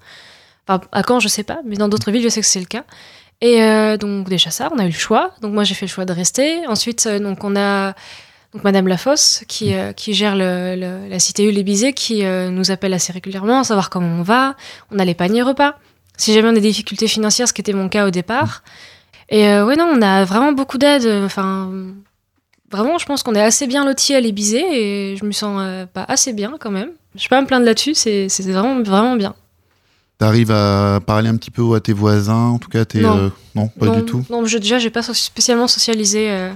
Enfin, 0.67 0.81
à 0.91 1.03
Caen, 1.03 1.19
je 1.19 1.27
sais 1.27 1.43
pas, 1.43 1.59
mais 1.65 1.77
dans 1.77 1.87
d'autres 1.87 2.11
villes, 2.11 2.23
je 2.23 2.29
sais 2.29 2.41
que 2.41 2.47
c'est 2.47 2.59
le 2.59 2.65
cas. 2.65 2.83
Et 3.41 3.61
euh, 3.61 3.97
donc 3.97 4.29
déjà 4.29 4.49
ça, 4.49 4.69
on 4.73 4.79
a 4.79 4.83
eu 4.83 4.89
le 4.89 4.93
choix. 4.93 5.31
Donc 5.41 5.53
moi, 5.53 5.63
j'ai 5.63 5.75
fait 5.75 5.85
le 5.85 5.91
choix 5.91 6.05
de 6.05 6.13
rester. 6.13 6.65
Ensuite, 6.67 7.05
euh, 7.07 7.19
donc 7.19 7.43
on 7.43 7.55
a 7.55 7.93
donc 8.53 8.63
Madame 8.63 8.87
Lafosse 8.87 9.43
qui, 9.47 9.73
euh, 9.73 9.91
qui 9.91 10.13
gère 10.13 10.35
la 10.35 11.17
CTU 11.17 11.51
Lébizé, 11.51 11.93
qui 11.93 12.23
nous 12.23 12.71
appelle 12.71 12.93
assez 12.93 13.11
régulièrement, 13.11 13.63
savoir 13.63 13.89
comment 13.89 14.19
on 14.19 14.21
va. 14.21 14.55
On 14.91 14.99
a 14.99 15.05
les 15.05 15.15
paniers 15.15 15.41
repas 15.41 15.75
si 16.17 16.33
jamais 16.33 16.47
on 16.47 16.51
a 16.51 16.53
des 16.53 16.61
difficultés 16.61 17.09
financières, 17.09 17.49
ce 17.49 17.53
qui 17.53 17.59
était 17.59 17.73
mon 17.73 17.89
cas 17.89 18.07
au 18.07 18.09
départ. 18.09 18.63
Et 19.27 19.43
ouais, 19.43 19.75
non, 19.75 19.91
on 19.93 20.01
a 20.01 20.23
vraiment 20.23 20.53
beaucoup 20.53 20.77
d'aide. 20.77 21.05
Enfin, 21.25 21.69
vraiment, 22.71 22.97
je 22.97 23.05
pense 23.05 23.21
qu'on 23.21 23.35
est 23.35 23.41
assez 23.41 23.67
bien 23.67 23.83
lotis 23.83 24.15
à 24.15 24.21
l'Ébizé 24.21 24.63
et 24.71 25.17
je 25.17 25.25
me 25.25 25.33
sens 25.33 25.85
pas 25.93 26.05
assez 26.07 26.31
bien 26.31 26.55
quand 26.57 26.71
même. 26.71 26.91
Je 27.15 27.23
vais 27.23 27.29
pas 27.29 27.41
me 27.41 27.47
plaindre 27.47 27.65
là-dessus, 27.65 27.95
c'est 27.95 28.29
vraiment, 28.43 28.81
vraiment 28.81 29.17
bien. 29.17 29.35
T'arrives 30.17 30.51
à 30.51 31.01
parler 31.05 31.29
un 31.29 31.35
petit 31.35 31.51
peu 31.51 31.75
à 31.75 31.81
tes 31.81 31.91
voisins, 31.91 32.33
en 32.35 32.57
tout 32.57 32.69
cas 32.69 32.85
tes, 32.85 33.01
non. 33.01 33.17
Euh, 33.17 33.29
non, 33.53 33.67
pas 33.67 33.87
non, 33.87 33.99
du 33.99 34.05
tout. 34.05 34.25
Non, 34.29 34.45
je, 34.45 34.57
déjà, 34.57 34.79
j'ai 34.79 34.89
pas 34.89 35.01
spécialement 35.01 35.67
socialisé 35.67 36.31
euh, 36.31 36.51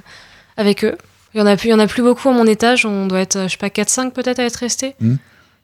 avec 0.55 0.85
eux. 0.85 0.95
Il 1.33 1.39
y 1.39 1.41
en 1.41 1.45
a 1.45 1.57
plus, 1.57 1.67
il 1.67 1.71
y 1.71 1.73
en 1.73 1.79
a 1.79 1.87
plus 1.87 2.01
beaucoup 2.01 2.29
à 2.29 2.31
mon 2.31 2.45
étage. 2.45 2.85
On 2.85 3.05
doit 3.07 3.19
être, 3.19 3.43
je 3.43 3.47
sais 3.49 3.57
pas, 3.57 3.67
4-5 3.67 4.11
peut-être 4.11 4.39
à 4.39 4.43
être 4.45 4.55
restés. 4.55 4.95
Mmh. 5.01 5.15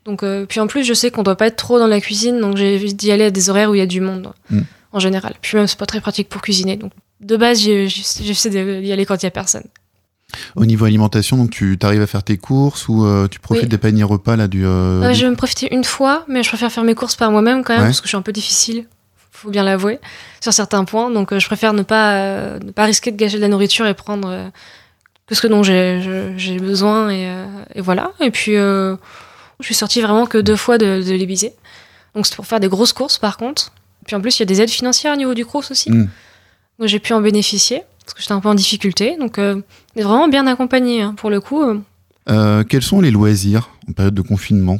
Donc, 0.04 0.24
euh, 0.24 0.46
puis 0.46 0.60
en 0.60 0.68
plus, 0.68 0.84
je 0.84 0.94
sais 0.94 1.10
qu'on 1.10 1.24
doit 1.24 1.38
pas 1.38 1.48
être 1.48 1.56
trop 1.56 1.80
dans 1.80 1.88
la 1.88 2.02
cuisine, 2.02 2.40
donc 2.40 2.58
j'ai 2.58 2.78
d'y 2.94 3.12
aller 3.12 3.26
à 3.26 3.32
des 3.32 3.50
horaires 3.50 3.72
où 3.72 3.76
il 3.76 3.80
y 3.80 3.82
a 3.82 3.88
du 3.88 4.02
monde. 4.02 4.34
Mm. 4.50 4.62
en 4.92 5.00
général. 5.00 5.34
Puis 5.42 5.58
même, 5.58 5.68
c'est 5.68 5.80
pas 5.80 5.86
très 5.86 6.02
pratique 6.02 6.30
pour 6.30 6.42
cuisiner. 6.42 6.76
Donc, 6.76 6.92
de 7.22 7.38
base, 7.38 7.60
j'essaie 7.62 8.50
d'y 8.50 8.92
aller 8.92 9.06
quand 9.06 9.22
il 9.24 9.26
y 9.26 9.28
a 9.28 9.32
personne. 9.32 9.66
Au 10.56 10.66
niveau 10.66 10.86
alimentation, 10.86 11.38
donc 11.38 11.52
tu 11.52 11.78
arrives 11.82 12.02
à 12.02 12.08
faire 12.08 12.24
tes 12.24 12.38
courses 12.38 12.88
ou 12.88 13.06
euh, 13.06 13.28
tu 13.28 13.40
profites 13.40 13.70
des 13.70 13.78
paniers 13.78 14.04
repas 14.04 14.36
là 14.36 14.48
du. 14.48 14.66
Euh, 14.66 15.14
je 15.14 15.24
vais 15.24 15.30
me 15.30 15.36
profiter 15.36 15.74
une 15.74 15.84
fois, 15.84 16.26
mais 16.28 16.44
je 16.44 16.50
préfère 16.50 16.72
faire 16.72 16.84
mes 16.84 16.96
courses 16.96 17.16
par 17.16 17.32
moi-même 17.32 17.64
quand 17.64 17.74
même 17.74 17.86
parce 17.86 18.02
que 18.02 18.06
je 18.06 18.10
suis 18.10 18.18
un 18.18 18.22
peu 18.22 18.32
difficile, 18.32 18.86
faut 19.32 19.50
bien 19.50 19.64
l'avouer, 19.64 20.00
sur 20.42 20.54
certains 20.54 20.86
points. 20.86 21.12
Donc 21.12 21.32
euh, 21.32 21.40
je 21.40 21.48
préfère 21.48 21.74
ne 21.74 21.84
pas 21.84 22.60
ne 22.60 22.72
pas 22.72 22.86
risquer 22.86 23.12
de 23.12 23.18
gâcher 23.18 23.38
de 23.38 23.42
la 23.42 23.48
nourriture 23.48 23.88
et 23.88 23.94
prendre 23.94 24.52
que 25.28 25.36
ce 25.36 25.42
que 25.42 25.48
dont 25.48 25.64
j'ai 25.64 26.60
besoin 26.60 27.10
et, 27.10 27.30
et, 27.76 27.82
voilà. 27.82 28.12
Et 28.22 28.32
puis 28.32 28.54
je 28.54 28.98
suis 29.62 29.76
sortie 29.76 30.02
vraiment 30.02 30.26
que 30.26 30.38
deux 30.38 30.56
fois 30.56 30.78
de, 30.78 31.02
de 31.02 31.50
Donc 32.16 32.26
c'est 32.26 32.36
pour 32.36 32.46
faire 32.46 32.60
des 32.60 32.70
grosses 32.70 32.94
courses 32.94 33.18
par 33.18 33.38
contre. 33.38 33.72
Puis 34.06 34.16
en 34.16 34.22
plus 34.22 34.38
il 34.38 34.42
y 34.42 34.44
a 34.44 34.46
des 34.46 34.62
aides 34.62 34.70
financières 34.70 35.14
au 35.14 35.18
niveau 35.18 35.34
du 35.34 35.46
CROSS 35.46 35.72
aussi. 35.72 35.92
Hmm. 35.92 36.08
Donc 36.80 36.88
j'ai 36.88 37.00
pu 37.00 37.14
en 37.14 37.22
bénéficier 37.22 37.84
parce 38.06 38.14
que 38.14 38.22
j'étais 38.22 38.34
un 38.34 38.40
peu 38.40 38.50
en 38.50 38.56
difficulté. 38.56 39.18
Donc, 39.18 39.40
euh, 39.40 39.62
vraiment 39.96 40.28
bien 40.28 40.46
accompagné 40.48 41.02
hein, 41.02 41.16
pour 41.18 41.30
le 41.30 41.42
coup. 41.42 41.64
Euh. 41.64 41.80
Euh, 42.30 42.64
quels 42.64 42.84
sont 42.84 43.02
les 43.02 43.12
loisirs 43.12 43.70
en 43.90 43.94
période 43.94 44.14
de 44.14 44.22
confinement? 44.22 44.80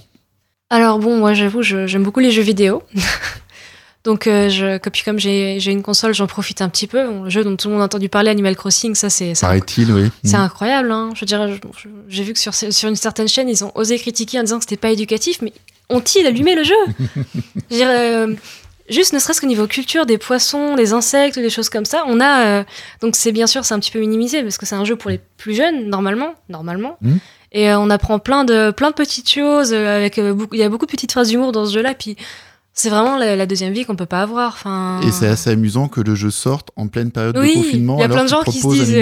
Alors 0.70 1.00
bon, 1.00 1.18
moi 1.18 1.34
j'avoue, 1.34 1.62
j'aime 1.62 2.04
beaucoup 2.04 2.20
les 2.20 2.32
jeux 2.32 2.42
vidéo. 2.42 2.84
Donc, 4.04 4.26
je, 4.26 4.78
comme 5.04 5.18
j'ai 5.18 5.72
une 5.72 5.82
console, 5.82 6.14
j'en 6.14 6.28
profite 6.28 6.62
un 6.62 6.70
petit 6.70 6.86
peu. 6.86 7.24
le 7.24 7.30
jeu 7.30 7.44
dont 7.44 7.56
tout 7.56 7.70
le 7.70 7.74
monde 7.74 7.82
a 7.82 7.86
entendu 7.86 8.08
parler, 8.08 8.30
Animal 8.30 8.56
Crossing, 8.56 8.94
ça 8.94 9.10
c'est. 9.10 9.34
Paraît-il, 9.42 9.92
oui. 9.92 10.12
C'est 10.24 10.38
mm. 10.38 10.42
incroyable. 10.42 10.92
Hein. 10.92 11.10
Je 11.16 11.26
dirais, 11.26 11.60
j'ai 12.08 12.24
vu 12.24 12.34
que 12.34 12.40
sur, 12.40 12.54
sur 12.54 12.88
une 12.88 12.96
certaine 12.96 13.28
chaîne, 13.28 13.50
ils 13.50 13.64
ont 13.64 13.72
osé 13.74 13.98
critiquer 13.98 14.40
en 14.40 14.44
disant 14.44 14.58
que 14.58 14.64
c'était 14.66 14.78
pas 14.78 14.92
éducatif, 14.92 15.42
mais 15.42 15.54
ont-ils 15.90 16.28
allumé 16.28 16.54
le 16.54 16.64
jeu? 16.64 16.76
Je 17.72 17.76
dirais, 17.76 18.28
Juste 18.88 19.14
ne 19.14 19.20
serait-ce 19.20 19.42
qu'au 19.42 19.48
niveau 19.48 19.66
culture, 19.66 20.06
des 20.06 20.20
poissons, 20.20 20.76
des 20.76 20.94
insectes, 20.94 21.40
des 21.40 21.50
choses 21.50 21.70
comme 21.70 21.86
ça, 21.86 22.04
on 22.08 22.20
a. 22.20 22.46
Euh, 22.46 22.64
donc 23.02 23.16
c'est 23.16 23.32
bien 23.32 23.48
sûr, 23.48 23.66
c'est 23.66 23.74
un 23.74 23.80
petit 23.80 23.92
peu 23.92 24.00
minimisé 24.00 24.44
parce 24.44 24.58
que 24.58 24.66
c'est 24.68 24.76
un 24.76 24.86
jeu 24.86 24.96
pour 24.96 25.10
les 25.10 25.20
plus 25.38 25.56
jeunes, 25.56 25.90
normalement. 25.90 26.36
normalement. 26.50 26.98
Mmh. 27.02 27.16
Et 27.52 27.72
euh, 27.72 27.80
on 27.80 27.90
apprend 27.90 28.20
plein 28.20 28.44
de, 28.44 28.70
plein 28.72 28.92
de 28.92 28.96
petites 28.96 29.30
choses. 29.30 29.74
Euh, 29.74 29.98
avec 29.98 30.18
Il 30.18 30.60
y 30.60 30.64
a 30.64 30.70
beaucoup 30.70 30.86
de 30.86 30.92
petites 30.92 31.12
phrases 31.12 31.30
d'humour 31.30 31.52
dans 31.52 31.66
ce 31.66 31.74
jeu-là. 31.74 31.96
Puis 31.96 32.16
c'est 32.74 32.90
vraiment 32.90 33.18
la, 33.18 33.46
deuxième 33.48 33.74
vie 33.74 33.86
qu'on 33.86 33.96
peut 33.96 34.06
pas 34.06 34.22
avoir. 34.22 34.54
Enfin... 34.54 35.02
Et 35.02 35.12
c'est 35.12 35.28
assez 35.28 35.50
amusant 35.50 35.88
que 35.88 36.02
le 36.02 36.14
jeu 36.14 36.30
sorte 36.30 36.70
en 36.76 36.88
pleine 36.88 37.10
période 37.10 37.36
de 37.36 37.42
confinement. 37.42 37.98
Il 37.98 38.02
y 38.02 38.04
a 38.04 38.10
plein 38.10 38.26
de 38.26 38.30
gens 38.30 38.44
qui 38.44 38.60
se 38.60 38.68
disent 38.68 38.96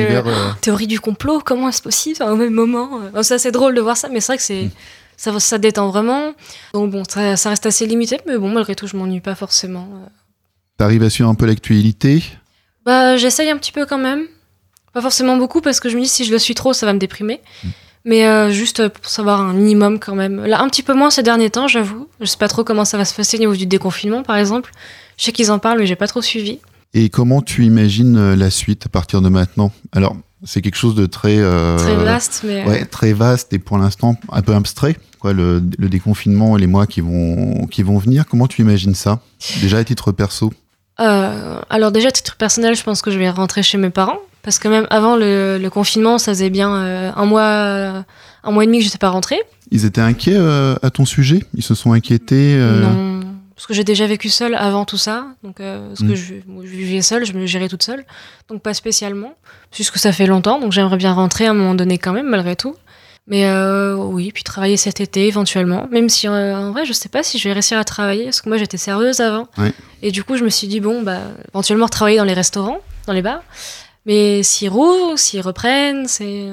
théorie 0.62 0.88
du 0.88 1.02
complot, 1.02 1.42
comment 1.44 1.68
est-ce 1.68 1.82
possible 1.82 2.24
au 2.24 2.38
même 2.38 2.54
moment 2.54 3.02
C'est 3.22 3.34
assez 3.34 3.52
drôle 3.52 3.76
de 3.76 3.82
voir 3.82 3.98
ça, 3.98 4.08
mais 4.08 4.22
c'est 4.22 4.28
vrai 4.28 4.38
que 4.38 4.44
c'est. 4.44 4.64
Mmh 4.64 4.72
ça, 5.18 5.40
ça 5.40 5.58
détend 5.58 5.90
vraiment. 5.90 6.34
Donc 6.74 6.92
bon, 6.92 7.04
ça, 7.08 7.50
reste 7.50 7.66
assez 7.66 7.86
limité, 7.86 8.20
mais 8.28 8.38
bon, 8.38 8.50
malgré 8.50 8.76
tout, 8.76 8.88
je 8.88 8.98
m'ennuie 8.98 9.22
pas 9.22 9.36
forcément. 9.36 9.88
Euh. 9.94 10.08
T'arrives 10.78 11.04
à 11.04 11.10
suivre 11.10 11.30
un 11.30 11.36
peu 11.36 11.46
l'actualité? 11.46 12.24
Bah, 12.86 13.18
j'essaye 13.18 13.50
un 13.50 13.58
petit 13.58 13.72
peu 13.72 13.86
quand 13.86 13.98
même. 13.98 14.26
Pas 14.94 15.02
forcément 15.02 15.38
beaucoup, 15.38 15.62
parce 15.62 15.80
que 15.80 15.90
je 15.90 15.98
me 15.98 16.02
dis, 16.02 16.08
si 16.08 16.26
je 16.26 16.32
le 16.32 16.40
suis 16.40 16.56
trop, 16.56 16.74
ça 16.74 16.86
va 16.86 16.94
me 16.94 17.00
déprimer. 17.00 17.42
Hmm. 17.64 17.70
Mais 18.06 18.28
euh, 18.28 18.52
juste 18.52 18.88
pour 18.90 19.10
savoir 19.10 19.40
un 19.40 19.54
minimum 19.54 19.98
quand 19.98 20.16
même. 20.16 20.46
Là, 20.46 20.62
un 20.62 20.68
petit 20.68 20.84
peu 20.84 20.94
moins 20.94 21.10
ces 21.10 21.24
derniers 21.24 21.50
temps, 21.50 21.68
j'avoue. 21.68 22.08
Je 22.20 22.26
sais 22.26 22.38
pas 22.38 22.50
trop 22.50 22.64
comment 22.64 22.86
ça 22.86 22.98
va 22.98 23.06
se 23.06 23.16
passer 23.16 23.38
au 23.38 23.40
niveau 23.40 23.56
du 23.56 23.66
déconfinement, 23.66 24.24
par 24.24 24.36
exemple. 24.36 24.72
Je 25.18 25.24
sais 25.24 25.32
qu'ils 25.32 25.52
en 25.52 25.60
parlent, 25.60 25.80
mais 25.80 25.88
j'ai 25.88 25.96
pas 25.96 26.08
trop 26.08 26.22
suivi. 26.22 26.60
Et 26.94 27.10
comment 27.10 27.42
tu 27.42 27.66
imagines 27.66 28.18
euh, 28.18 28.36
la 28.36 28.52
suite 28.52 28.86
à 28.86 28.90
partir 28.90 29.22
de 29.22 29.30
maintenant? 29.30 29.72
Alors, 29.94 30.16
c'est 30.46 30.62
quelque 30.62 30.76
chose 30.76 30.96
de 30.96 31.06
très 31.06 31.38
euh, 31.38 31.78
très 31.78 31.96
vaste, 31.96 32.42
mais 32.46 32.66
ouais, 32.66 32.86
très 32.86 33.14
vaste 33.14 33.54
et 33.54 33.60
pour 33.60 33.78
l'instant 33.78 34.16
un 34.32 34.42
peu 34.42 34.54
abstrait. 34.54 34.98
Quoi, 35.20 35.32
le, 35.32 35.62
déconfinement 35.62 36.58
et 36.58 36.60
les 36.60 36.68
mois 36.68 36.86
qui 36.86 37.00
vont 37.00 37.66
qui 37.68 37.82
vont 37.82 37.98
venir. 37.98 38.26
Comment 38.28 38.48
tu 38.48 38.62
imagines 38.62 38.94
ça 38.94 39.22
Déjà 39.62 39.78
à 39.78 39.84
titre 39.84 40.12
perso? 40.12 40.52
Euh, 41.00 41.60
alors 41.70 41.92
déjà 41.92 42.10
à 42.10 42.12
titre 42.12 42.36
personnel, 42.36 42.76
je 42.76 42.84
pense 42.84 43.02
que 43.02 43.10
je 43.10 43.18
vais 43.18 43.30
rentrer 43.30 43.64
chez 43.64 43.78
mes 43.78 43.90
parents 43.90 44.20
parce 44.42 44.60
que 44.60 44.68
même 44.68 44.86
avant 44.90 45.16
le, 45.16 45.66
confinement, 45.70 46.18
ça 46.18 46.34
faisait 46.34 46.50
bien 46.50 46.76
euh, 46.76 47.12
un 47.16 47.26
mois 47.26 48.04
un 48.46 48.52
mois 48.52 48.64
et 48.64 48.68
demi 48.68 48.80
que 48.80 48.84
je 48.84 48.90
n'étais 48.90 48.98
pas 48.98 49.10
rentrée. 49.10 49.40
Ils 49.72 49.86
étaient 49.86 50.02
inquiets 50.02 50.36
à 50.36 50.90
ton 50.90 51.06
sujet? 51.06 51.46
Ils 51.56 51.64
se 51.64 51.74
sont 51.74 51.94
inquiétés 51.94 52.58
Non 52.58 53.13
parce 53.56 53.68
que 53.68 53.74
j'ai 53.74 53.84
déjà 53.84 54.08
vécu 54.08 54.30
seule 54.30 54.56
avant 54.56 54.86
tout 54.86 54.98
ça. 54.98 55.28
Donc, 55.44 55.60
euh, 55.60 55.88
parce 55.90 56.00
que 56.00 56.14
mm. 56.14 56.16
je, 56.16 56.34
je, 56.64 56.76
vivais 56.76 57.02
seule, 57.02 57.26
je 57.26 57.34
me 57.34 57.46
gérais 57.46 57.70
toute 57.70 57.84
seule. 57.84 58.06
Donc, 58.50 58.62
pas 58.62 58.74
spécialement. 58.74 59.36
Puisque 59.72 59.98
ça 59.98 60.12
fait 60.12 60.28
longtemps, 60.28 60.60
donc 60.60 60.72
j'aimerais 60.72 60.98
bien 60.98 61.14
rentrer 61.14 61.46
à 61.46 61.52
un 61.52 61.54
moment 61.54 61.76
donné 61.76 61.98
quand 61.98 62.14
même, 62.14 62.30
malgré 62.30 62.56
tout. 62.56 62.76
Mais 63.28 63.46
euh, 63.46 63.96
oui, 63.96 64.32
puis 64.34 64.44
travailler 64.44 64.76
cet 64.76 65.00
été 65.00 65.28
éventuellement. 65.28 65.88
Même 65.90 66.10
si 66.10 66.28
euh, 66.28 66.58
en 66.58 66.72
vrai, 66.72 66.86
je 66.86 66.94
sais 66.94 67.10
pas 67.10 67.24
si 67.24 67.38
je 67.38 67.48
vais 67.48 67.54
réussir 67.54 67.78
à 67.78 67.84
travailler, 67.84 68.26
parce 68.26 68.42
que 68.42 68.50
moi 68.50 68.58
j'étais 68.58 68.78
serveuse 68.78 69.22
avant. 69.22 69.48
Et 70.02 70.12
du 70.12 70.24
coup, 70.24 70.36
je 70.36 70.44
me 70.44 70.50
suis 70.50 70.68
dit, 70.68 70.82
bon, 70.82 71.02
bah, 71.02 71.22
éventuellement 71.54 71.88
travailler 71.88 72.18
dans 72.18 72.26
les 72.26 72.34
restaurants, 72.34 72.80
dans 73.08 73.14
les 73.14 73.22
bars. 73.22 73.44
Mais 74.06 74.44
s'ils 74.44 74.70
rouvrent, 74.70 75.18
s'ils 75.18 75.42
reprennent, 75.42 76.08
c'est. 76.08 76.50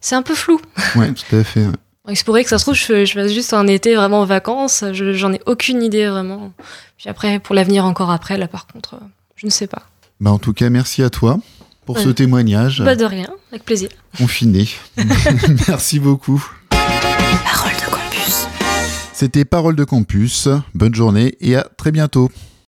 C'est 0.00 0.14
un 0.14 0.22
peu 0.22 0.36
flou. 0.36 0.60
Ouais, 0.94 1.12
tout 1.12 1.36
à 1.36 1.42
fait. 1.42 1.66
Il 2.08 2.16
se 2.16 2.24
pourrait 2.24 2.44
que 2.44 2.50
ça 2.50 2.58
se 2.58 2.64
trouve, 2.64 2.74
je, 2.74 3.04
je 3.04 3.12
fasse 3.12 3.32
juste 3.32 3.52
un 3.52 3.66
été 3.66 3.94
vraiment 3.96 4.20
en 4.20 4.24
vacances. 4.24 4.84
J'en 4.92 5.32
ai 5.32 5.40
aucune 5.46 5.82
idée 5.82 6.06
vraiment. 6.06 6.52
Puis 6.98 7.08
après, 7.08 7.40
pour 7.40 7.54
l'avenir 7.54 7.84
encore 7.84 8.10
après, 8.10 8.38
là 8.38 8.46
par 8.46 8.66
contre, 8.66 9.00
je 9.34 9.46
ne 9.46 9.50
sais 9.50 9.66
pas. 9.66 9.82
Bah 10.20 10.30
en 10.30 10.38
tout 10.38 10.52
cas, 10.52 10.70
merci 10.70 11.02
à 11.02 11.10
toi 11.10 11.38
pour 11.84 11.98
ce 11.98 12.08
témoignage. 12.08 12.82
Pas 12.84 12.96
de 12.96 13.04
rien, 13.04 13.28
avec 13.50 13.64
plaisir. 13.64 13.88
Confiné. 14.16 14.68
merci 15.68 15.98
beaucoup. 15.98 16.44
Parole 16.70 17.72
de 17.74 17.90
campus. 17.90 18.46
C'était 19.12 19.44
Parole 19.44 19.76
de 19.76 19.84
campus. 19.84 20.48
Bonne 20.74 20.94
journée 20.94 21.36
et 21.40 21.56
à 21.56 21.66
très 21.76 21.92
bientôt. 21.92 22.30